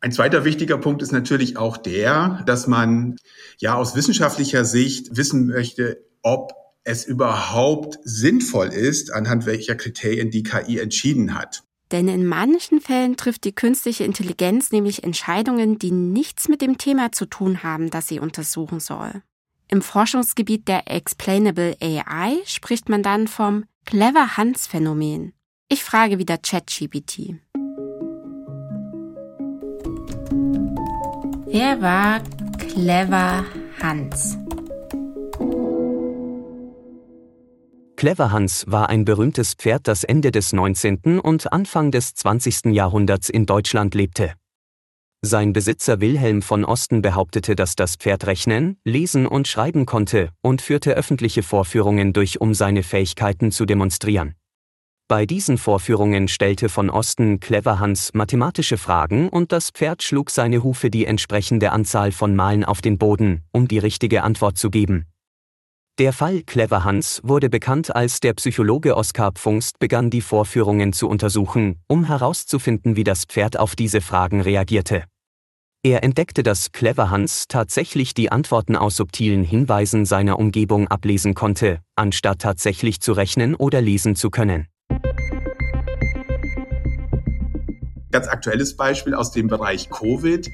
Ein 0.00 0.12
zweiter 0.12 0.44
wichtiger 0.44 0.78
Punkt 0.78 1.00
ist 1.00 1.12
natürlich 1.12 1.56
auch 1.56 1.76
der, 1.76 2.42
dass 2.44 2.66
man 2.66 3.16
ja 3.58 3.76
aus 3.76 3.94
wissenschaftlicher 3.94 4.64
Sicht 4.64 5.16
wissen 5.16 5.46
möchte, 5.46 6.04
ob 6.22 6.52
es 6.82 7.04
überhaupt 7.04 7.98
sinnvoll 8.02 8.68
ist, 8.68 9.12
anhand 9.12 9.46
welcher 9.46 9.76
Kriterien 9.76 10.30
die 10.30 10.42
KI 10.42 10.80
entschieden 10.80 11.34
hat. 11.34 11.62
Denn 11.92 12.08
in 12.08 12.26
manchen 12.26 12.80
Fällen 12.80 13.16
trifft 13.16 13.44
die 13.44 13.54
künstliche 13.54 14.02
Intelligenz 14.04 14.72
nämlich 14.72 15.04
Entscheidungen, 15.04 15.78
die 15.78 15.92
nichts 15.92 16.48
mit 16.48 16.62
dem 16.62 16.78
Thema 16.78 17.12
zu 17.12 17.26
tun 17.26 17.62
haben, 17.62 17.90
das 17.90 18.08
sie 18.08 18.18
untersuchen 18.18 18.80
soll. 18.80 19.22
Im 19.72 19.80
Forschungsgebiet 19.80 20.68
der 20.68 20.82
Explainable 20.92 21.74
AI 21.80 22.42
spricht 22.44 22.90
man 22.90 23.02
dann 23.02 23.26
vom 23.26 23.64
Clever 23.86 24.36
Hans 24.36 24.66
Phänomen. 24.66 25.32
Ich 25.70 25.82
frage 25.82 26.18
wieder 26.18 26.36
ChatGPT. 26.36 27.36
Wer 31.46 31.80
war 31.80 32.20
Clever 32.58 33.46
Hans? 33.80 34.36
Clever 37.96 38.30
Hans 38.30 38.66
war 38.66 38.90
ein 38.90 39.06
berühmtes 39.06 39.54
Pferd, 39.54 39.88
das 39.88 40.04
Ende 40.04 40.32
des 40.32 40.52
19. 40.52 41.18
und 41.18 41.50
Anfang 41.50 41.90
des 41.90 42.14
20. 42.14 42.74
Jahrhunderts 42.74 43.30
in 43.30 43.46
Deutschland 43.46 43.94
lebte. 43.94 44.34
Sein 45.24 45.52
Besitzer 45.52 46.00
Wilhelm 46.00 46.42
von 46.42 46.64
Osten 46.64 47.00
behauptete, 47.00 47.54
dass 47.54 47.76
das 47.76 47.94
Pferd 47.94 48.26
rechnen, 48.26 48.76
lesen 48.84 49.28
und 49.28 49.46
schreiben 49.46 49.86
konnte 49.86 50.30
und 50.42 50.60
führte 50.60 50.94
öffentliche 50.94 51.44
Vorführungen 51.44 52.12
durch, 52.12 52.40
um 52.40 52.54
seine 52.54 52.82
Fähigkeiten 52.82 53.52
zu 53.52 53.64
demonstrieren. 53.64 54.34
Bei 55.06 55.24
diesen 55.24 55.58
Vorführungen 55.58 56.26
stellte 56.26 56.68
von 56.68 56.90
Osten 56.90 57.38
Clever 57.38 57.78
Hans 57.78 58.14
mathematische 58.14 58.78
Fragen 58.78 59.28
und 59.28 59.52
das 59.52 59.70
Pferd 59.70 60.02
schlug 60.02 60.28
seine 60.28 60.64
Hufe 60.64 60.90
die 60.90 61.06
entsprechende 61.06 61.70
Anzahl 61.70 62.10
von 62.10 62.34
Malen 62.34 62.64
auf 62.64 62.80
den 62.80 62.98
Boden, 62.98 63.42
um 63.52 63.68
die 63.68 63.78
richtige 63.78 64.24
Antwort 64.24 64.58
zu 64.58 64.70
geben. 64.70 65.06
Der 65.98 66.12
Fall 66.12 66.42
Clever 66.42 66.82
Hans 66.82 67.20
wurde 67.22 67.48
bekannt, 67.48 67.94
als 67.94 68.18
der 68.18 68.32
Psychologe 68.32 68.96
Oskar 68.96 69.30
Pfungst 69.32 69.78
begann, 69.78 70.10
die 70.10 70.22
Vorführungen 70.22 70.92
zu 70.92 71.08
untersuchen, 71.08 71.80
um 71.86 72.06
herauszufinden, 72.06 72.96
wie 72.96 73.04
das 73.04 73.24
Pferd 73.24 73.56
auf 73.56 73.76
diese 73.76 74.00
Fragen 74.00 74.40
reagierte. 74.40 75.04
Er 75.84 76.04
entdeckte, 76.04 76.44
dass 76.44 76.70
Clever 76.70 77.10
Hans 77.10 77.46
tatsächlich 77.48 78.14
die 78.14 78.30
Antworten 78.30 78.76
aus 78.76 78.94
subtilen 78.94 79.42
Hinweisen 79.42 80.06
seiner 80.06 80.38
Umgebung 80.38 80.86
ablesen 80.86 81.34
konnte, 81.34 81.80
anstatt 81.96 82.38
tatsächlich 82.38 83.00
zu 83.00 83.12
rechnen 83.12 83.56
oder 83.56 83.80
lesen 83.80 84.14
zu 84.14 84.30
können. 84.30 84.68
Ganz 88.12 88.28
aktuelles 88.28 88.76
Beispiel 88.76 89.14
aus 89.14 89.32
dem 89.32 89.48
Bereich 89.48 89.90
Covid. 89.90 90.48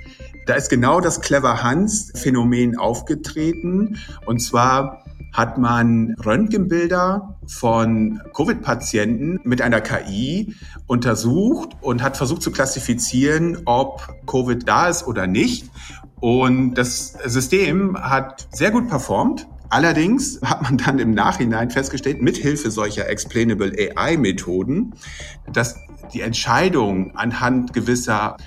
Da 0.47 0.55
ist 0.55 0.71
genau 0.71 1.03
das 1.03 1.21
Clever 1.21 1.63
Hans 1.63 2.11
Phänomen 2.15 2.79
aufgetreten. 2.79 3.99
Und 4.25 4.39
zwar 4.39 5.05
hat 5.39 5.57
man 5.57 6.17
Röntgenbilder 6.27 7.39
von 7.47 8.21
Covid-Patienten 8.35 9.39
mit 9.45 9.63
einer 9.63 9.81
KI 9.81 10.53
untersucht 10.89 11.77
und 11.81 12.03
hat 12.03 12.17
versucht 12.17 12.43
zu 12.43 12.51
klassifizieren, 12.51 13.63
ob 13.65 14.17
Covid 14.27 14.69
da 14.69 14.89
ist 14.89 15.07
oder 15.07 15.29
nicht. 15.29 15.71
Und 16.19 16.75
das 16.75 17.13
System 17.25 17.97
hat 17.97 18.49
sehr 18.51 18.73
gut 18.73 18.89
performt. 18.89 19.47
Allerdings 19.71 20.41
hat 20.43 20.63
man 20.63 20.77
dann 20.77 20.99
im 20.99 21.13
Nachhinein 21.13 21.71
festgestellt, 21.71 22.21
mithilfe 22.21 22.73
solcher 22.73 23.09
Explainable 23.09 23.73
AI-Methoden, 23.79 24.95
dass 25.53 25.77
die 26.13 26.23
Entscheidungen 26.23 27.13
anhand 27.15 27.73
gewisser 27.73 28.39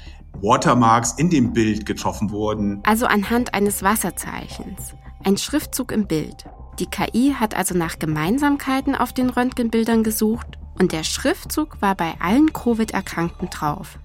Watermarks 0.42 1.14
in 1.14 1.30
dem 1.30 1.54
Bild 1.54 1.86
getroffen 1.86 2.32
wurden. 2.32 2.82
Also 2.84 3.06
anhand 3.06 3.54
eines 3.54 3.82
Wasserzeichens. 3.82 4.94
Ein 5.24 5.38
Schriftzug 5.38 5.94
im 5.94 6.06
Bild. 6.06 6.44
Die 6.80 6.88
KI 6.88 7.36
hat 7.40 7.56
also 7.56 7.78
nach 7.78 8.00
Gemeinsamkeiten 8.00 8.96
auf 8.96 9.14
den 9.14 9.30
Röntgenbildern 9.30 10.04
gesucht 10.04 10.58
und 10.80 10.92
der 10.92 11.04
Schriftzug 11.04 11.82
war 11.82 11.96
bei 11.96 12.16
allen 12.20 12.54
Covid-Erkrankten 12.54 13.50
drauf. 13.50 14.00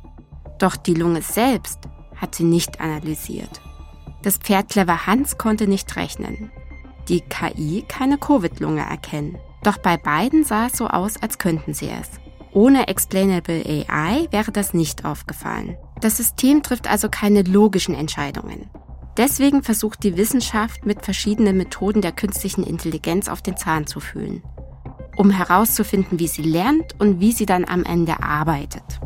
Doch 0.59 0.77
die 0.77 0.95
Lunge 0.95 1.23
selbst 1.23 1.81
hat 2.17 2.35
sie 2.35 2.45
nicht 2.45 2.81
analysiert. 2.81 3.61
Das 4.23 4.39
Pferd 4.39 4.71
Clever 4.71 5.07
Hans 5.07 5.39
konnte 5.39 5.67
nicht 5.69 5.97
rechnen. 5.97 6.51
die 7.09 7.21
KI 7.21 7.85
keine 7.87 8.19
Covid-Lunge 8.19 8.81
erkennen. 8.81 9.39
Doch 9.63 9.79
bei 9.79 9.97
beiden 9.97 10.45
sah 10.45 10.67
es 10.67 10.77
so 10.77 10.89
aus, 10.89 11.21
als 11.23 11.39
könnten 11.39 11.73
sie 11.73 11.89
es. 11.89 12.11
Ohne 12.53 12.89
Explainable 12.89 13.65
AI 13.65 14.27
wäre 14.31 14.51
das 14.51 14.75
nicht 14.75 15.05
aufgefallen. 15.05 15.77
Das 16.01 16.17
System 16.17 16.63
trifft 16.63 16.89
also 16.89 17.09
keine 17.09 17.43
logischen 17.43 17.95
Entscheidungen. 17.95 18.71
Deswegen 19.17 19.63
versucht 19.63 20.03
die 20.03 20.17
Wissenschaft 20.17 20.85
mit 20.85 21.03
verschiedenen 21.03 21.57
Methoden 21.57 22.03
der 22.03 22.13
künstlichen 22.13 22.63
Intelligenz 22.63 23.29
auf 23.29 23.41
den 23.41 23.57
Zahn 23.57 23.87
zu 23.87 23.99
fühlen, 23.99 24.43
um 25.17 25.31
herauszufinden, 25.31 26.19
wie 26.19 26.29
sie 26.29 26.43
lernt 26.43 26.95
und 27.01 27.19
wie 27.19 27.33
sie 27.33 27.47
dann 27.47 27.65
am 27.65 27.85
Ende 27.85 28.23
arbeitet. 28.23 29.01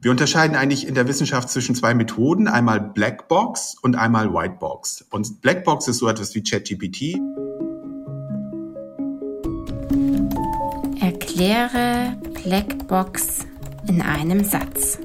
Wir 0.00 0.12
unterscheiden 0.12 0.56
eigentlich 0.56 0.86
in 0.86 0.94
der 0.94 1.08
Wissenschaft 1.08 1.50
zwischen 1.50 1.74
zwei 1.74 1.92
Methoden, 1.92 2.46
einmal 2.46 2.80
Blackbox 2.80 3.74
und 3.82 3.96
einmal 3.96 4.32
Whitebox. 4.32 5.04
Und 5.10 5.40
Blackbox 5.42 5.88
ist 5.88 5.98
so 5.98 6.08
etwas 6.08 6.36
wie 6.36 6.42
ChatGPT. 6.44 7.18
Erkläre 11.00 12.16
Blackbox 12.44 13.46
in 13.88 14.00
einem 14.00 14.44
Satz. 14.44 15.00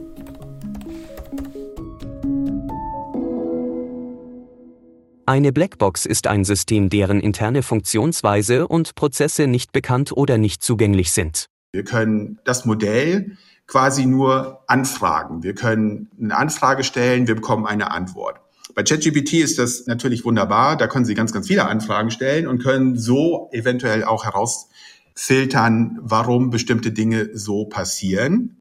Eine 5.26 5.54
Blackbox 5.54 6.06
ist 6.06 6.28
ein 6.28 6.44
System, 6.44 6.90
deren 6.90 7.22
interne 7.22 7.64
Funktionsweise 7.64 8.68
und 8.68 8.96
Prozesse 8.96 9.48
nicht 9.48 9.72
bekannt 9.72 10.12
oder 10.12 10.38
nicht 10.38 10.62
zugänglich 10.62 11.14
sind. 11.14 11.48
Wir 11.72 11.86
können 11.86 12.40
das 12.44 12.66
Modell 12.66 13.38
quasi 13.66 14.06
nur 14.06 14.64
anfragen. 14.68 15.42
Wir 15.42 15.56
können 15.56 16.10
eine 16.22 16.36
Anfrage 16.36 16.84
stellen, 16.84 17.28
wir 17.28 17.36
bekommen 17.36 17.66
eine 17.66 17.92
Antwort. 17.92 18.42
Bei 18.76 18.84
ChatGPT 18.84 19.36
ist 19.36 19.60
das 19.60 19.88
natürlich 19.88 20.26
wunderbar. 20.26 20.76
Da 20.76 20.88
können 20.88 21.06
Sie 21.06 21.14
ganz, 21.14 21.32
ganz 21.32 21.48
viele 21.48 21.68
Anfragen 21.68 22.12
stellen 22.12 22.46
und 22.46 22.62
können 22.62 22.98
so 22.98 23.50
eventuell 23.54 24.04
auch 24.04 24.26
herausfiltern, 24.26 26.00
warum 26.02 26.50
bestimmte 26.50 26.92
Dinge 26.92 27.30
so 27.34 27.64
passieren. 27.66 28.58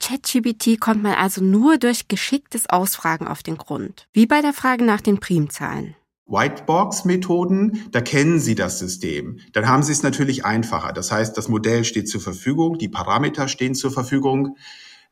ChatGPT 0.00 0.80
kommt 0.80 1.02
man 1.02 1.14
also 1.14 1.42
nur 1.42 1.76
durch 1.76 2.08
geschicktes 2.08 2.68
Ausfragen 2.70 3.26
auf 3.26 3.42
den 3.42 3.58
Grund, 3.58 4.08
wie 4.12 4.26
bei 4.26 4.40
der 4.40 4.54
Frage 4.54 4.84
nach 4.84 5.00
den 5.00 5.18
Primzahlen. 5.18 5.96
Whitebox-Methoden, 6.28 7.88
da 7.90 8.00
kennen 8.00 8.38
Sie 8.38 8.54
das 8.54 8.78
System. 8.78 9.38
Dann 9.52 9.66
haben 9.66 9.82
Sie 9.82 9.92
es 9.92 10.02
natürlich 10.02 10.44
einfacher. 10.44 10.92
Das 10.92 11.10
heißt, 11.10 11.36
das 11.36 11.48
Modell 11.48 11.84
steht 11.84 12.08
zur 12.08 12.20
Verfügung, 12.20 12.78
die 12.78 12.88
Parameter 12.88 13.48
stehen 13.48 13.74
zur 13.74 13.90
Verfügung. 13.90 14.56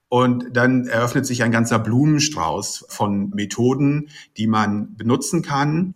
Und 0.08 0.56
dann 0.56 0.87
eröffnet 0.87 1.26
sich 1.26 1.42
ein 1.42 1.50
ganzer 1.50 1.78
Blumenstrauß 1.78 2.87
von 2.88 3.30
Methoden, 3.30 4.08
die 4.37 4.46
man 4.46 4.94
benutzen 4.94 5.42
kann. 5.42 5.94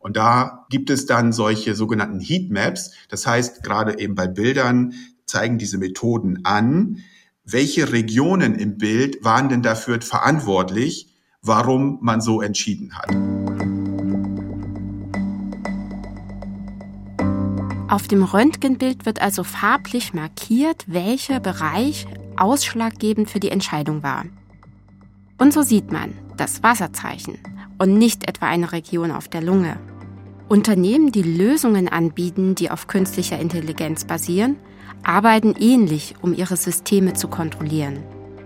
Und 0.00 0.16
da 0.16 0.66
gibt 0.68 0.90
es 0.90 1.06
dann 1.06 1.32
solche 1.32 1.76
sogenannten 1.76 2.18
Heatmaps. 2.18 2.92
Das 3.08 3.26
heißt, 3.26 3.62
gerade 3.62 4.00
eben 4.00 4.16
bei 4.16 4.26
Bildern 4.26 4.94
zeigen 5.26 5.58
diese 5.58 5.78
Methoden 5.78 6.44
an, 6.44 6.98
welche 7.44 7.92
Regionen 7.92 8.56
im 8.56 8.78
Bild 8.78 9.24
waren 9.24 9.48
denn 9.48 9.62
dafür 9.62 10.00
verantwortlich, 10.00 11.14
warum 11.40 11.98
man 12.02 12.20
so 12.20 12.40
entschieden 12.40 12.94
hat. 12.94 13.81
Auf 17.92 18.08
dem 18.08 18.22
Röntgenbild 18.22 19.04
wird 19.04 19.20
also 19.20 19.44
farblich 19.44 20.14
markiert, 20.14 20.86
welcher 20.86 21.40
Bereich 21.40 22.06
ausschlaggebend 22.38 23.28
für 23.28 23.38
die 23.38 23.50
Entscheidung 23.50 24.02
war. 24.02 24.24
Und 25.36 25.52
so 25.52 25.60
sieht 25.60 25.92
man 25.92 26.14
das 26.38 26.62
Wasserzeichen 26.62 27.36
und 27.76 27.98
nicht 27.98 28.26
etwa 28.30 28.46
eine 28.46 28.72
Region 28.72 29.10
auf 29.10 29.28
der 29.28 29.42
Lunge. 29.42 29.78
Unternehmen, 30.48 31.12
die 31.12 31.20
Lösungen 31.20 31.86
anbieten, 31.86 32.54
die 32.54 32.70
auf 32.70 32.86
künstlicher 32.86 33.38
Intelligenz 33.38 34.06
basieren, 34.06 34.56
arbeiten 35.02 35.54
ähnlich, 35.60 36.14
um 36.22 36.32
ihre 36.32 36.56
Systeme 36.56 37.12
zu 37.12 37.28
kontrollieren. 37.28 37.98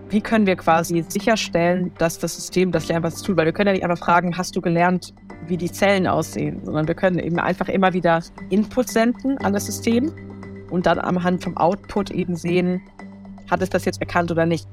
Wie 0.08 0.20
können 0.20 0.46
wir 0.46 0.54
quasi 0.54 1.04
sicherstellen, 1.08 1.92
dass 1.98 2.18
das 2.18 2.36
System 2.36 2.70
das 2.70 2.86
lernt, 2.86 3.04
was 3.04 3.16
es 3.16 3.22
tut? 3.22 3.36
Weil 3.36 3.46
wir 3.46 3.52
können 3.52 3.68
ja 3.68 3.72
nicht 3.72 3.84
einfach 3.84 3.98
fragen, 3.98 4.36
hast 4.36 4.54
du 4.54 4.60
gelernt, 4.60 5.12
wie 5.48 5.56
die 5.56 5.70
Zellen 5.70 6.06
aussehen, 6.06 6.60
sondern 6.64 6.86
wir 6.86 6.94
können 6.94 7.18
eben 7.18 7.40
einfach 7.40 7.68
immer 7.68 7.92
wieder 7.92 8.22
Input 8.50 8.88
senden 8.88 9.36
an 9.38 9.52
das 9.52 9.66
System 9.66 10.12
und 10.70 10.86
dann 10.86 11.00
am 11.00 11.22
Hand 11.22 11.42
vom 11.42 11.56
Output 11.56 12.12
eben 12.12 12.36
sehen, 12.36 12.80
hat 13.50 13.62
es 13.62 13.70
das 13.70 13.84
jetzt 13.84 14.00
erkannt 14.00 14.30
oder 14.30 14.46
nicht. 14.46 14.68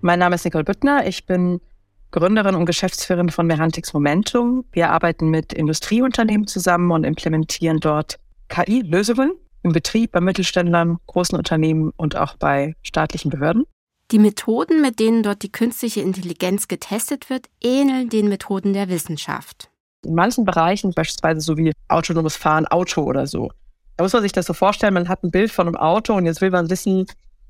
Mein 0.00 0.18
Name 0.18 0.36
ist 0.36 0.44
Nicole 0.44 0.64
Büttner. 0.64 1.06
Ich 1.06 1.26
bin 1.26 1.60
Gründerin 2.10 2.54
und 2.54 2.64
Geschäftsführerin 2.64 3.28
von 3.28 3.46
Merantix 3.46 3.92
Momentum. 3.92 4.64
Wir 4.72 4.90
arbeiten 4.90 5.28
mit 5.28 5.52
Industrieunternehmen 5.52 6.46
zusammen 6.46 6.90
und 6.90 7.04
implementieren 7.04 7.80
dort 7.80 8.18
KI-Lösungen 8.48 9.32
im 9.62 9.72
Betrieb, 9.72 10.12
bei 10.12 10.20
Mittelständlern, 10.20 10.98
großen 11.06 11.36
Unternehmen 11.36 11.92
und 11.96 12.16
auch 12.16 12.36
bei 12.36 12.74
staatlichen 12.82 13.30
Behörden. 13.30 13.64
Die 14.10 14.18
Methoden, 14.18 14.80
mit 14.80 15.00
denen 15.00 15.22
dort 15.22 15.42
die 15.42 15.52
künstliche 15.52 16.00
Intelligenz 16.00 16.66
getestet 16.66 17.28
wird, 17.28 17.48
ähneln 17.60 18.08
den 18.08 18.30
Methoden 18.30 18.72
der 18.72 18.88
Wissenschaft. 18.88 19.70
In 20.02 20.14
manchen 20.14 20.46
Bereichen, 20.46 20.92
beispielsweise 20.94 21.42
so 21.42 21.58
wie 21.58 21.72
autonomes 21.88 22.36
Fahren, 22.36 22.66
Auto 22.66 23.02
oder 23.02 23.26
so, 23.26 23.50
da 23.98 24.04
muss 24.04 24.14
man 24.14 24.22
sich 24.22 24.32
das 24.32 24.46
so 24.46 24.54
vorstellen, 24.54 24.94
man 24.94 25.08
hat 25.08 25.24
ein 25.24 25.30
Bild 25.30 25.50
von 25.50 25.66
einem 25.66 25.76
Auto 25.76 26.14
und 26.14 26.24
jetzt 26.24 26.40
will 26.40 26.50
man 26.50 26.70
wissen, 26.70 27.04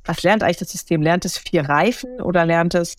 was 0.04 0.22
lernt 0.24 0.42
eigentlich 0.42 0.56
das 0.56 0.70
System? 0.70 1.00
Lernt 1.02 1.24
es 1.24 1.38
vier 1.38 1.68
Reifen 1.68 2.20
oder 2.22 2.44
lernt 2.44 2.74
es 2.74 2.96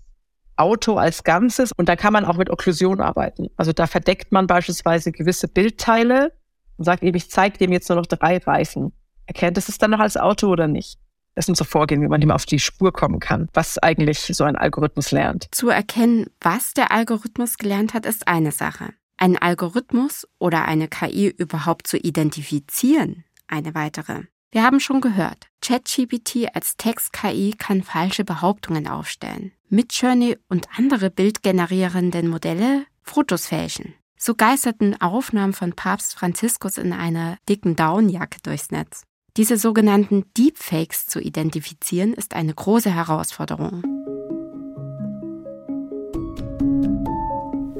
Auto 0.56 0.96
als 0.96 1.24
Ganzes? 1.24 1.74
Und 1.74 1.90
da 1.90 1.98
kann 1.98 2.14
man 2.14 2.24
auch 2.24 2.38
mit 2.38 2.50
Okklusion 2.50 3.02
arbeiten. 3.02 3.48
Also 3.58 3.74
da 3.74 3.88
verdeckt 3.88 4.32
man 4.32 4.48
beispielsweise 4.48 5.12
gewisse 5.12 5.48
Bildteile 5.50 6.32
und 6.78 6.86
sagt 6.86 7.04
eben, 7.04 7.18
ich 7.18 7.30
zeige 7.30 7.58
dem 7.58 7.74
jetzt 7.74 7.90
nur 7.90 7.98
noch 7.98 8.06
drei 8.06 8.38
Reifen. 8.38 8.94
Erkennt 9.26 9.58
es 9.58 9.68
es 9.68 9.80
dann 9.80 9.92
noch 9.92 10.00
als 10.00 10.16
Auto 10.16 10.48
oder 10.48 10.68
nicht? 10.68 10.98
Das 11.40 11.46
sind 11.46 11.56
so 11.56 11.64
Vorgehen, 11.64 12.02
wie 12.02 12.10
man 12.10 12.20
dem 12.20 12.32
auf 12.32 12.46
die 12.46 12.60
Spur 12.60 12.92
kommen 12.92 13.22
kann, 13.22 13.48
was 13.54 13.78
eigentlich 13.78 14.20
so 14.20 14.44
ein 14.44 14.58
Algorithmus 14.58 15.12
lernt. 15.12 15.48
Zu 15.54 15.70
erkennen, 15.70 16.26
was 16.42 16.74
der 16.74 16.92
Algorithmus 16.92 17.58
gelernt 17.58 17.94
hat, 17.94 18.06
ist 18.06 18.28
eine 18.28 18.52
Sache. 18.52 18.90
Einen 19.16 19.38
Algorithmus 19.38 20.28
oder 20.38 20.66
eine 20.66 20.90
KI 20.90 21.30
überhaupt 21.30 21.88
zu 21.88 21.96
identifizieren, 21.96 23.24
eine 23.48 23.74
weitere. 23.74 24.24
Wir 24.52 24.64
haben 24.64 24.82
schon 24.82 25.00
gehört, 25.00 25.48
ChatGPT 25.62 26.54
als 26.54 26.76
Text-KI 26.76 27.56
kann 27.58 27.84
falsche 27.84 28.26
Behauptungen 28.26 28.90
aufstellen. 28.90 29.54
Midjourney 29.70 30.38
und 30.50 30.68
andere 30.78 31.10
bildgenerierenden 31.10 32.28
Modelle 32.28 32.84
Fotos 33.02 33.48
fälschen. 33.48 33.94
So 34.18 34.36
geisterten 34.36 35.00
Aufnahmen 35.00 35.54
von 35.54 35.72
Papst 35.72 36.16
Franziskus 36.16 36.78
in 36.78 36.92
einer 36.92 37.38
dicken 37.48 37.78
Downjacke 37.78 38.40
durchs 38.44 38.72
Netz. 38.72 39.04
Diese 39.40 39.56
sogenannten 39.56 40.26
Deepfakes 40.38 41.08
zu 41.08 41.22
identifizieren, 41.22 42.14
ist 42.14 42.34
eine 42.36 42.54
große 42.54 42.94
Herausforderung. 42.94 43.84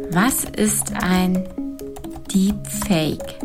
Was 0.10 0.46
ist 0.46 0.94
ein 0.94 1.50
Deepfake? 2.34 3.36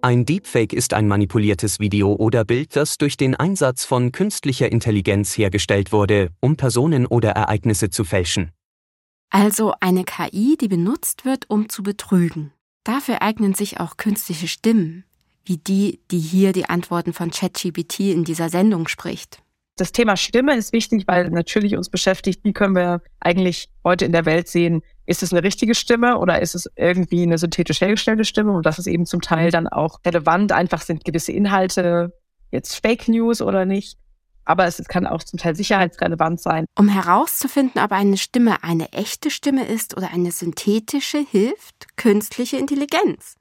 Ein 0.00 0.24
Deepfake 0.24 0.72
ist 0.72 0.94
ein 0.94 1.06
manipuliertes 1.06 1.78
Video 1.78 2.14
oder 2.14 2.46
Bild, 2.46 2.76
das 2.76 2.96
durch 2.96 3.18
den 3.18 3.34
Einsatz 3.34 3.84
von 3.84 4.12
künstlicher 4.12 4.72
Intelligenz 4.72 5.36
hergestellt 5.36 5.92
wurde, 5.92 6.30
um 6.40 6.56
Personen 6.56 7.04
oder 7.04 7.32
Ereignisse 7.32 7.90
zu 7.90 8.04
fälschen. 8.04 8.50
Also 9.28 9.74
eine 9.80 10.04
KI, 10.04 10.56
die 10.58 10.68
benutzt 10.68 11.26
wird, 11.26 11.50
um 11.50 11.68
zu 11.68 11.82
betrügen. 11.82 12.54
Dafür 12.84 13.22
eignen 13.22 13.54
sich 13.54 13.80
auch 13.80 13.96
künstliche 13.96 14.48
Stimmen, 14.48 15.04
wie 15.44 15.58
die, 15.58 16.00
die 16.10 16.18
hier 16.18 16.52
die 16.52 16.66
Antworten 16.66 17.12
von 17.12 17.30
ChatGPT 17.30 18.00
in 18.00 18.24
dieser 18.24 18.48
Sendung 18.48 18.88
spricht. 18.88 19.42
Das 19.76 19.92
Thema 19.92 20.16
Stimme 20.16 20.56
ist 20.56 20.72
wichtig, 20.72 21.04
weil 21.06 21.30
natürlich 21.30 21.74
uns 21.76 21.88
beschäftigt, 21.88 22.44
wie 22.44 22.52
können 22.52 22.74
wir 22.74 23.02
eigentlich 23.18 23.70
heute 23.82 24.04
in 24.04 24.12
der 24.12 24.26
Welt 24.26 24.46
sehen, 24.46 24.82
ist 25.06 25.22
es 25.22 25.32
eine 25.32 25.42
richtige 25.42 25.74
Stimme 25.74 26.18
oder 26.18 26.40
ist 26.42 26.54
es 26.54 26.70
irgendwie 26.76 27.22
eine 27.22 27.38
synthetisch 27.38 27.80
hergestellte 27.80 28.24
Stimme? 28.24 28.52
Und 28.52 28.66
das 28.66 28.78
ist 28.78 28.86
eben 28.86 29.06
zum 29.06 29.22
Teil 29.22 29.50
dann 29.50 29.66
auch 29.66 29.98
relevant. 30.04 30.52
Einfach 30.52 30.82
sind 30.82 31.04
gewisse 31.04 31.32
Inhalte 31.32 32.12
jetzt 32.50 32.76
Fake 32.82 33.08
News 33.08 33.40
oder 33.40 33.64
nicht. 33.64 33.98
Aber 34.50 34.64
es 34.66 34.82
kann 34.88 35.06
auch 35.06 35.22
zum 35.22 35.38
Teil 35.38 35.54
sicherheitsrelevant 35.54 36.40
sein. 36.40 36.66
Um 36.76 36.88
herauszufinden, 36.88 37.80
ob 37.80 37.92
eine 37.92 38.16
Stimme 38.16 38.64
eine 38.64 38.92
echte 38.92 39.30
Stimme 39.30 39.64
ist 39.64 39.96
oder 39.96 40.10
eine 40.12 40.32
synthetische, 40.32 41.18
hilft 41.18 41.96
künstliche 41.96 42.56
Intelligenz. 42.56 43.36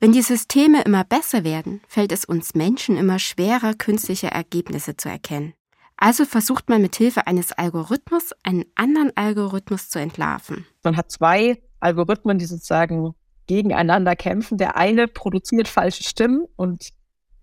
Wenn 0.00 0.12
die 0.12 0.22
Systeme 0.22 0.80
immer 0.80 1.04
besser 1.04 1.44
werden, 1.44 1.82
fällt 1.86 2.12
es 2.12 2.24
uns 2.24 2.54
Menschen 2.54 2.96
immer 2.96 3.18
schwerer, 3.18 3.74
künstliche 3.74 4.28
Ergebnisse 4.28 4.96
zu 4.96 5.10
erkennen. 5.10 5.52
Also 5.98 6.24
versucht 6.24 6.70
man 6.70 6.80
mit 6.80 6.96
Hilfe 6.96 7.26
eines 7.26 7.52
Algorithmus 7.52 8.30
einen 8.42 8.64
anderen 8.74 9.12
Algorithmus 9.16 9.90
zu 9.90 9.98
entlarven. 9.98 10.64
Man 10.82 10.96
hat 10.96 11.10
zwei 11.10 11.62
Algorithmen, 11.80 12.38
die 12.38 12.46
sozusagen 12.46 13.12
gegeneinander 13.46 14.16
kämpfen. 14.16 14.56
Der 14.56 14.78
eine 14.78 15.08
produziert 15.08 15.68
falsche 15.68 16.04
Stimmen 16.04 16.46
und 16.56 16.88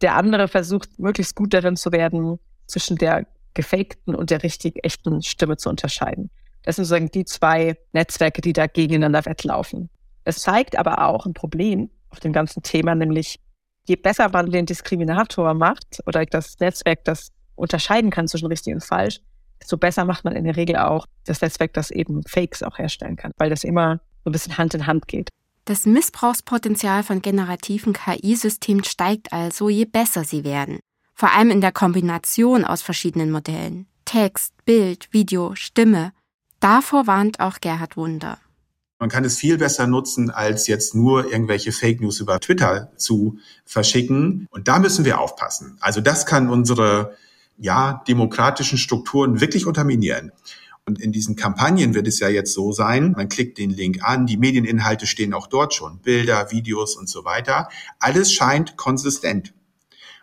der 0.01 0.15
andere 0.15 0.47
versucht 0.47 0.97
möglichst 0.97 1.35
gut 1.35 1.53
darin 1.53 1.75
zu 1.75 1.91
werden, 1.91 2.39
zwischen 2.71 2.97
der 2.97 3.27
gefakten 3.53 4.15
und 4.15 4.29
der 4.29 4.43
richtig 4.43 4.83
echten 4.83 5.21
Stimme 5.21 5.57
zu 5.57 5.69
unterscheiden. 5.69 6.29
Das 6.63 6.75
sind 6.75 6.85
sozusagen 6.85 7.11
die 7.11 7.25
zwei 7.25 7.77
Netzwerke, 7.91 8.41
die 8.41 8.53
da 8.53 8.67
gegeneinander 8.67 9.25
wettlaufen. 9.25 9.89
Es 10.23 10.39
zeigt 10.39 10.77
aber 10.77 11.05
auch 11.05 11.25
ein 11.25 11.33
Problem 11.33 11.89
auf 12.09 12.19
dem 12.19 12.33
ganzen 12.33 12.61
Thema, 12.63 12.95
nämlich 12.95 13.39
je 13.87 13.95
besser 13.95 14.29
man 14.29 14.51
den 14.51 14.65
Diskriminator 14.65 15.53
macht 15.53 16.01
oder 16.05 16.25
das 16.25 16.59
Netzwerk 16.59 17.03
das 17.05 17.31
unterscheiden 17.55 18.11
kann 18.11 18.27
zwischen 18.27 18.47
richtig 18.47 18.73
und 18.73 18.83
falsch, 18.83 19.19
desto 19.59 19.77
besser 19.77 20.05
macht 20.05 20.23
man 20.23 20.35
in 20.35 20.45
der 20.45 20.55
Regel 20.55 20.77
auch 20.77 21.07
das 21.25 21.41
Netzwerk, 21.41 21.73
das 21.73 21.91
eben 21.91 22.23
Fakes 22.23 22.63
auch 22.63 22.77
herstellen 22.77 23.15
kann, 23.15 23.31
weil 23.37 23.49
das 23.49 23.63
immer 23.63 23.99
so 24.23 24.29
ein 24.29 24.33
bisschen 24.33 24.57
Hand 24.57 24.73
in 24.73 24.87
Hand 24.87 25.07
geht. 25.07 25.29
Das 25.65 25.85
Missbrauchspotenzial 25.85 27.03
von 27.03 27.21
generativen 27.21 27.93
KI-Systemen 27.93 28.83
steigt 28.83 29.31
also, 29.31 29.69
je 29.69 29.85
besser 29.85 30.23
sie 30.23 30.43
werden. 30.43 30.79
Vor 31.21 31.33
allem 31.33 31.51
in 31.51 31.61
der 31.61 31.71
Kombination 31.71 32.65
aus 32.65 32.81
verschiedenen 32.81 33.29
Modellen. 33.29 33.85
Text, 34.05 34.55
Bild, 34.65 35.07
Video, 35.11 35.53
Stimme. 35.53 36.13
Davor 36.59 37.05
warnt 37.05 37.39
auch 37.39 37.59
Gerhard 37.61 37.95
Wunder. 37.95 38.39
Man 38.97 39.09
kann 39.09 39.23
es 39.23 39.37
viel 39.37 39.59
besser 39.59 39.85
nutzen, 39.85 40.31
als 40.31 40.65
jetzt 40.65 40.95
nur 40.95 41.31
irgendwelche 41.31 41.73
Fake 41.73 42.01
News 42.01 42.21
über 42.21 42.39
Twitter 42.39 42.91
zu 42.97 43.37
verschicken. 43.65 44.47
Und 44.49 44.67
da 44.67 44.79
müssen 44.79 45.05
wir 45.05 45.19
aufpassen. 45.19 45.77
Also 45.79 46.01
das 46.01 46.25
kann 46.25 46.49
unsere 46.49 47.15
ja, 47.55 48.03
demokratischen 48.07 48.79
Strukturen 48.79 49.41
wirklich 49.41 49.67
unterminieren. 49.67 50.31
Und 50.87 50.99
in 50.99 51.11
diesen 51.11 51.35
Kampagnen 51.35 51.93
wird 51.93 52.07
es 52.07 52.19
ja 52.19 52.29
jetzt 52.29 52.51
so 52.51 52.71
sein, 52.71 53.11
man 53.11 53.29
klickt 53.29 53.59
den 53.59 53.69
Link 53.69 53.99
an, 54.01 54.25
die 54.25 54.37
Medieninhalte 54.37 55.05
stehen 55.05 55.35
auch 55.35 55.45
dort 55.45 55.75
schon, 55.75 55.99
Bilder, 55.99 56.49
Videos 56.49 56.95
und 56.95 57.07
so 57.07 57.25
weiter. 57.25 57.69
Alles 57.99 58.33
scheint 58.33 58.75
konsistent. 58.75 59.53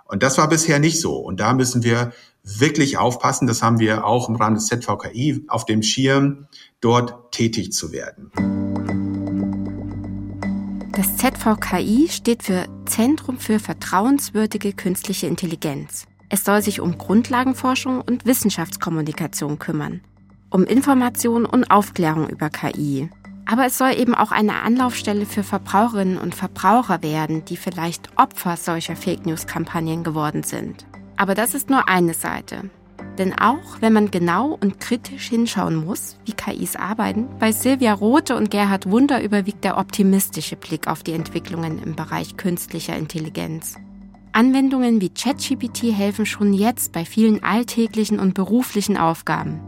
Und 0.09 0.23
das 0.23 0.38
war 0.38 0.49
bisher 0.49 0.79
nicht 0.79 1.01
so. 1.01 1.16
Und 1.16 1.38
da 1.38 1.53
müssen 1.53 1.85
wir 1.85 2.12
wirklich 2.42 2.97
aufpassen. 2.97 3.47
Das 3.47 3.62
haben 3.62 3.79
wir 3.79 4.07
auch 4.07 4.29
im 4.29 4.37
Rahmen 4.37 4.57
des 4.57 4.66
ZVKI 4.66 5.44
auf 5.49 5.66
dem 5.66 5.83
Schirm, 5.83 6.49
dort 6.81 7.31
tätig 7.31 7.73
zu 7.73 7.92
werden. 7.92 8.33
Das 10.92 11.16
ZVKI 11.18 12.09
steht 12.11 12.42
für 12.42 12.66
Zentrum 12.87 13.38
für 13.38 13.61
vertrauenswürdige 13.61 14.73
künstliche 14.73 15.27
Intelligenz. 15.27 16.07
Es 16.31 16.42
soll 16.42 16.62
sich 16.62 16.81
um 16.81 16.97
Grundlagenforschung 16.99 18.01
und 18.01 18.25
Wissenschaftskommunikation 18.25 19.59
kümmern, 19.59 20.01
um 20.51 20.64
Information 20.64 21.44
und 21.44 21.71
Aufklärung 21.71 22.29
über 22.29 22.51
KI. 22.51 23.11
Aber 23.51 23.65
es 23.65 23.79
soll 23.79 23.99
eben 23.99 24.15
auch 24.15 24.31
eine 24.31 24.61
Anlaufstelle 24.61 25.25
für 25.25 25.43
Verbraucherinnen 25.43 26.19
und 26.19 26.35
Verbraucher 26.35 27.03
werden, 27.03 27.47
die 27.47 27.57
vielleicht 27.57 28.11
Opfer 28.17 28.59
solcher 28.59 28.95
Fake 28.95 29.25
News-Kampagnen 29.25 30.05
geworden 30.05 30.43
sind. 30.43 30.87
Aber 31.17 31.35
das 31.35 31.55
ist 31.55 31.71
nur 31.71 31.89
eine 31.89 32.13
Seite. 32.13 32.69
Denn 33.17 33.33
auch 33.33 33.81
wenn 33.81 33.95
man 33.95 34.11
genau 34.11 34.59
und 34.61 34.81
kritisch 34.81 35.29
hinschauen 35.29 35.77
muss, 35.77 36.19
wie 36.27 36.35
KIs 36.35 36.77
arbeiten, 36.77 37.27
bei 37.39 37.51
Silvia 37.51 37.95
Rothe 37.95 38.37
und 38.37 38.51
Gerhard 38.51 38.91
Wunder 38.91 39.23
überwiegt 39.23 39.65
der 39.65 39.79
optimistische 39.79 40.57
Blick 40.57 40.87
auf 40.87 41.03
die 41.03 41.15
Entwicklungen 41.15 41.83
im 41.83 41.97
Bereich 41.97 42.37
künstlicher 42.37 42.99
Intelligenz. 42.99 43.77
Anwendungen 44.33 45.01
wie 45.01 45.09
ChatGPT 45.09 45.85
helfen 45.85 46.27
schon 46.27 46.53
jetzt 46.53 46.93
bei 46.93 47.07
vielen 47.07 47.43
alltäglichen 47.43 48.21
und 48.21 48.35
beruflichen 48.35 48.99
Aufgaben. 48.99 49.59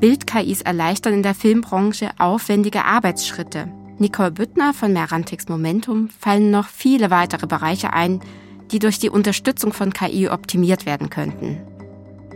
Bild-KIs 0.00 0.60
erleichtern 0.60 1.14
in 1.14 1.22
der 1.22 1.34
Filmbranche 1.34 2.10
aufwendige 2.18 2.84
Arbeitsschritte. 2.84 3.68
Nicole 3.98 4.30
Büttner 4.30 4.74
von 4.74 4.92
Merantix 4.92 5.48
Momentum 5.48 6.10
fallen 6.10 6.50
noch 6.50 6.66
viele 6.66 7.10
weitere 7.10 7.46
Bereiche 7.46 7.94
ein, 7.94 8.20
die 8.70 8.78
durch 8.78 8.98
die 8.98 9.08
Unterstützung 9.08 9.72
von 9.72 9.94
KI 9.94 10.28
optimiert 10.28 10.84
werden 10.84 11.08
könnten. 11.08 11.62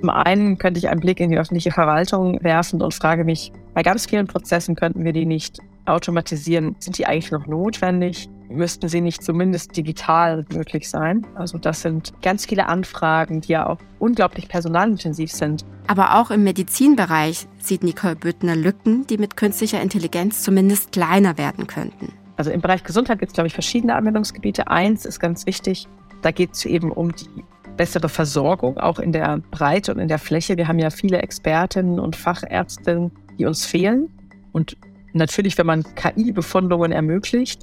Zum 0.00 0.08
einen 0.08 0.56
könnte 0.56 0.78
ich 0.78 0.88
einen 0.88 1.00
Blick 1.00 1.20
in 1.20 1.28
die 1.28 1.36
öffentliche 1.36 1.70
Verwaltung 1.70 2.42
werfen 2.42 2.80
und 2.80 2.94
frage 2.94 3.24
mich, 3.24 3.52
bei 3.74 3.82
ganz 3.82 4.06
vielen 4.06 4.26
Prozessen 4.26 4.74
könnten 4.74 5.04
wir 5.04 5.12
die 5.12 5.26
nicht 5.26 5.58
automatisieren. 5.84 6.76
Sind 6.78 6.96
die 6.96 7.06
eigentlich 7.06 7.30
noch 7.30 7.46
notwendig? 7.46 8.30
Müssten 8.50 8.88
sie 8.88 9.00
nicht 9.00 9.22
zumindest 9.22 9.76
digital 9.76 10.44
möglich 10.52 10.90
sein? 10.90 11.24
Also 11.36 11.56
das 11.56 11.82
sind 11.82 12.12
ganz 12.20 12.46
viele 12.46 12.66
Anfragen, 12.66 13.40
die 13.40 13.52
ja 13.52 13.66
auch 13.66 13.78
unglaublich 14.00 14.48
personalintensiv 14.48 15.30
sind. 15.30 15.64
Aber 15.86 16.16
auch 16.18 16.32
im 16.32 16.42
Medizinbereich 16.42 17.46
sieht 17.58 17.84
Nicole 17.84 18.16
Büttner 18.16 18.56
Lücken, 18.56 19.06
die 19.06 19.18
mit 19.18 19.36
künstlicher 19.36 19.80
Intelligenz 19.80 20.42
zumindest 20.42 20.90
kleiner 20.90 21.38
werden 21.38 21.68
könnten. 21.68 22.12
Also 22.36 22.50
im 22.50 22.60
Bereich 22.60 22.82
Gesundheit 22.82 23.20
gibt 23.20 23.30
es, 23.30 23.34
glaube 23.34 23.46
ich, 23.46 23.54
verschiedene 23.54 23.94
Anwendungsgebiete. 23.94 24.66
Eins 24.68 25.04
ist 25.04 25.20
ganz 25.20 25.46
wichtig, 25.46 25.86
da 26.22 26.32
geht 26.32 26.54
es 26.54 26.64
eben 26.64 26.90
um 26.90 27.14
die 27.14 27.44
bessere 27.76 28.08
Versorgung, 28.08 28.78
auch 28.78 28.98
in 28.98 29.12
der 29.12 29.38
Breite 29.50 29.94
und 29.94 30.00
in 30.00 30.08
der 30.08 30.18
Fläche. 30.18 30.56
Wir 30.56 30.66
haben 30.66 30.78
ja 30.78 30.90
viele 30.90 31.18
Expertinnen 31.18 32.00
und 32.00 32.16
Fachärztinnen, 32.16 33.12
die 33.38 33.46
uns 33.46 33.64
fehlen. 33.64 34.08
Und 34.52 34.76
natürlich, 35.12 35.56
wenn 35.56 35.66
man 35.66 35.84
KI-Befundungen 35.94 36.92
ermöglicht, 36.92 37.62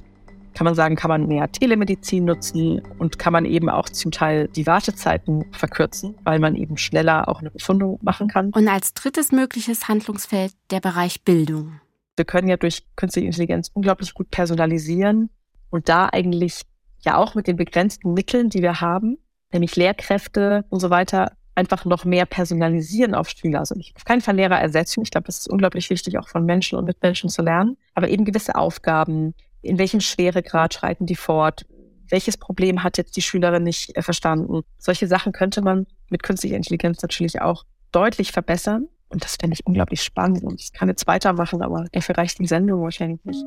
kann 0.58 0.64
man 0.64 0.74
sagen, 0.74 0.96
kann 0.96 1.08
man 1.08 1.28
mehr 1.28 1.52
Telemedizin 1.52 2.24
nutzen 2.24 2.82
und 2.98 3.16
kann 3.16 3.32
man 3.32 3.44
eben 3.44 3.70
auch 3.70 3.88
zum 3.88 4.10
Teil 4.10 4.48
die 4.48 4.66
Wartezeiten 4.66 5.44
verkürzen, 5.52 6.16
weil 6.24 6.40
man 6.40 6.56
eben 6.56 6.76
schneller 6.76 7.28
auch 7.28 7.38
eine 7.38 7.52
Befundung 7.52 8.00
machen 8.02 8.26
kann. 8.26 8.50
Und 8.50 8.66
als 8.66 8.92
drittes 8.92 9.30
mögliches 9.30 9.86
Handlungsfeld 9.86 10.50
der 10.72 10.80
Bereich 10.80 11.22
Bildung. 11.22 11.80
Wir 12.16 12.24
können 12.24 12.48
ja 12.48 12.56
durch 12.56 12.82
künstliche 12.96 13.26
Intelligenz 13.26 13.70
unglaublich 13.72 14.14
gut 14.14 14.32
personalisieren 14.32 15.30
und 15.70 15.88
da 15.88 16.08
eigentlich 16.10 16.62
ja 17.02 17.18
auch 17.18 17.36
mit 17.36 17.46
den 17.46 17.54
begrenzten 17.54 18.12
Mitteln, 18.12 18.50
die 18.50 18.60
wir 18.60 18.80
haben, 18.80 19.16
nämlich 19.52 19.76
Lehrkräfte 19.76 20.64
und 20.70 20.80
so 20.80 20.90
weiter, 20.90 21.30
einfach 21.54 21.84
noch 21.84 22.04
mehr 22.04 22.26
personalisieren 22.26 23.14
auf 23.14 23.28
Schüler. 23.28 23.60
Also 23.60 23.76
nicht 23.76 23.94
auf 23.94 24.04
keinen 24.04 24.22
Fall 24.22 24.34
Lehrer 24.34 24.58
ersetzen. 24.58 25.02
Ich 25.02 25.12
glaube, 25.12 25.26
das 25.26 25.38
ist 25.38 25.48
unglaublich 25.48 25.88
wichtig, 25.88 26.18
auch 26.18 26.28
von 26.28 26.44
Menschen 26.44 26.76
und 26.78 26.84
mit 26.84 27.00
Menschen 27.00 27.30
zu 27.30 27.42
lernen. 27.42 27.76
Aber 27.94 28.08
eben 28.08 28.24
gewisse 28.24 28.56
Aufgaben, 28.56 29.34
in 29.62 29.78
welchem 29.78 30.00
Schweregrad 30.00 30.74
schreiten 30.74 31.06
die 31.06 31.16
fort? 31.16 31.66
Welches 32.08 32.36
Problem 32.36 32.82
hat 32.82 32.96
jetzt 32.96 33.16
die 33.16 33.22
Schülerin 33.22 33.64
nicht 33.64 33.96
äh, 33.96 34.02
verstanden? 34.02 34.62
Solche 34.78 35.06
Sachen 35.06 35.32
könnte 35.32 35.62
man 35.62 35.86
mit 36.08 36.22
künstlicher 36.22 36.56
Intelligenz 36.56 37.02
natürlich 37.02 37.40
auch 37.40 37.64
deutlich 37.92 38.32
verbessern. 38.32 38.88
Und 39.10 39.24
das 39.24 39.36
fände 39.36 39.54
ich 39.54 39.66
unglaublich 39.66 40.02
spannend. 40.02 40.42
Und 40.42 40.60
ich 40.60 40.72
kann 40.72 40.88
jetzt 40.88 41.06
weitermachen, 41.06 41.62
aber 41.62 41.86
dafür 41.92 42.16
reicht 42.16 42.38
die 42.38 42.46
Sendung 42.46 42.82
wahrscheinlich 42.82 43.24
nicht. 43.24 43.44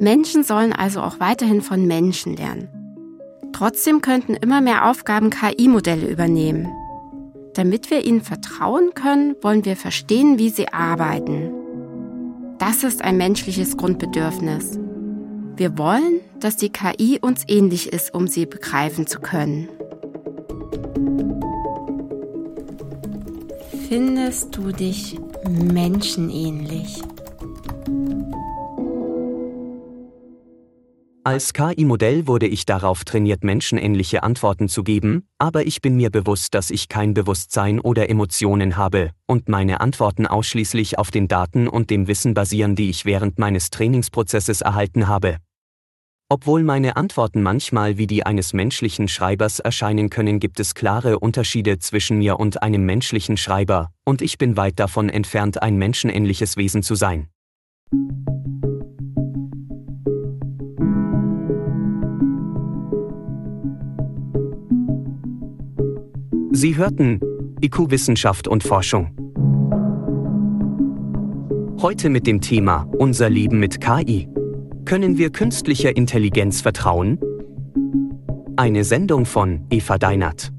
Menschen 0.00 0.44
sollen 0.44 0.72
also 0.72 1.00
auch 1.00 1.20
weiterhin 1.20 1.62
von 1.62 1.86
Menschen 1.86 2.36
lernen. 2.36 2.68
Trotzdem 3.52 4.00
könnten 4.00 4.34
immer 4.34 4.60
mehr 4.60 4.90
Aufgaben 4.90 5.30
KI-Modelle 5.30 6.08
übernehmen. 6.08 6.68
Damit 7.54 7.90
wir 7.90 8.04
ihnen 8.04 8.20
vertrauen 8.20 8.94
können, 8.94 9.36
wollen 9.40 9.64
wir 9.64 9.76
verstehen, 9.76 10.38
wie 10.38 10.50
sie 10.50 10.68
arbeiten. 10.68 11.63
Das 12.66 12.82
ist 12.82 13.02
ein 13.02 13.18
menschliches 13.18 13.76
Grundbedürfnis. 13.76 14.78
Wir 15.54 15.76
wollen, 15.76 16.20
dass 16.40 16.56
die 16.56 16.70
KI 16.70 17.18
uns 17.20 17.44
ähnlich 17.46 17.92
ist, 17.92 18.14
um 18.14 18.26
sie 18.26 18.46
begreifen 18.46 19.06
zu 19.06 19.20
können. 19.20 19.68
Findest 23.86 24.56
du 24.56 24.72
dich 24.72 25.18
menschenähnlich? 25.46 27.02
Als 31.26 31.54
KI-Modell 31.54 32.26
wurde 32.26 32.46
ich 32.46 32.66
darauf 32.66 33.06
trainiert, 33.06 33.44
menschenähnliche 33.44 34.22
Antworten 34.22 34.68
zu 34.68 34.84
geben, 34.84 35.26
aber 35.38 35.66
ich 35.66 35.80
bin 35.80 35.96
mir 35.96 36.10
bewusst, 36.10 36.52
dass 36.52 36.68
ich 36.68 36.90
kein 36.90 37.14
Bewusstsein 37.14 37.80
oder 37.80 38.10
Emotionen 38.10 38.76
habe 38.76 39.12
und 39.26 39.48
meine 39.48 39.80
Antworten 39.80 40.26
ausschließlich 40.26 40.98
auf 40.98 41.10
den 41.10 41.26
Daten 41.26 41.66
und 41.66 41.88
dem 41.88 42.08
Wissen 42.08 42.34
basieren, 42.34 42.76
die 42.76 42.90
ich 42.90 43.06
während 43.06 43.38
meines 43.38 43.70
Trainingsprozesses 43.70 44.60
erhalten 44.60 45.08
habe. 45.08 45.38
Obwohl 46.28 46.62
meine 46.62 46.96
Antworten 46.96 47.42
manchmal 47.42 47.96
wie 47.96 48.06
die 48.06 48.26
eines 48.26 48.52
menschlichen 48.52 49.08
Schreibers 49.08 49.60
erscheinen 49.60 50.10
können, 50.10 50.40
gibt 50.40 50.60
es 50.60 50.74
klare 50.74 51.20
Unterschiede 51.20 51.78
zwischen 51.78 52.18
mir 52.18 52.38
und 52.38 52.62
einem 52.62 52.84
menschlichen 52.84 53.38
Schreiber, 53.38 53.88
und 54.04 54.20
ich 54.20 54.36
bin 54.36 54.58
weit 54.58 54.78
davon 54.78 55.08
entfernt, 55.08 55.62
ein 55.62 55.78
menschenähnliches 55.78 56.58
Wesen 56.58 56.82
zu 56.82 56.94
sein. 56.96 57.30
Sie 66.56 66.76
hörten 66.76 67.18
IQ 67.60 67.90
Wissenschaft 67.90 68.46
und 68.46 68.62
Forschung. 68.62 69.10
Heute 71.82 72.10
mit 72.10 72.28
dem 72.28 72.40
Thema 72.40 72.86
Unser 72.96 73.28
Leben 73.28 73.58
mit 73.58 73.80
KI. 73.80 74.28
Können 74.84 75.18
wir 75.18 75.30
künstlicher 75.30 75.96
Intelligenz 75.96 76.60
vertrauen? 76.60 77.18
Eine 78.54 78.84
Sendung 78.84 79.26
von 79.26 79.66
Eva 79.68 79.98
Deinert. 79.98 80.53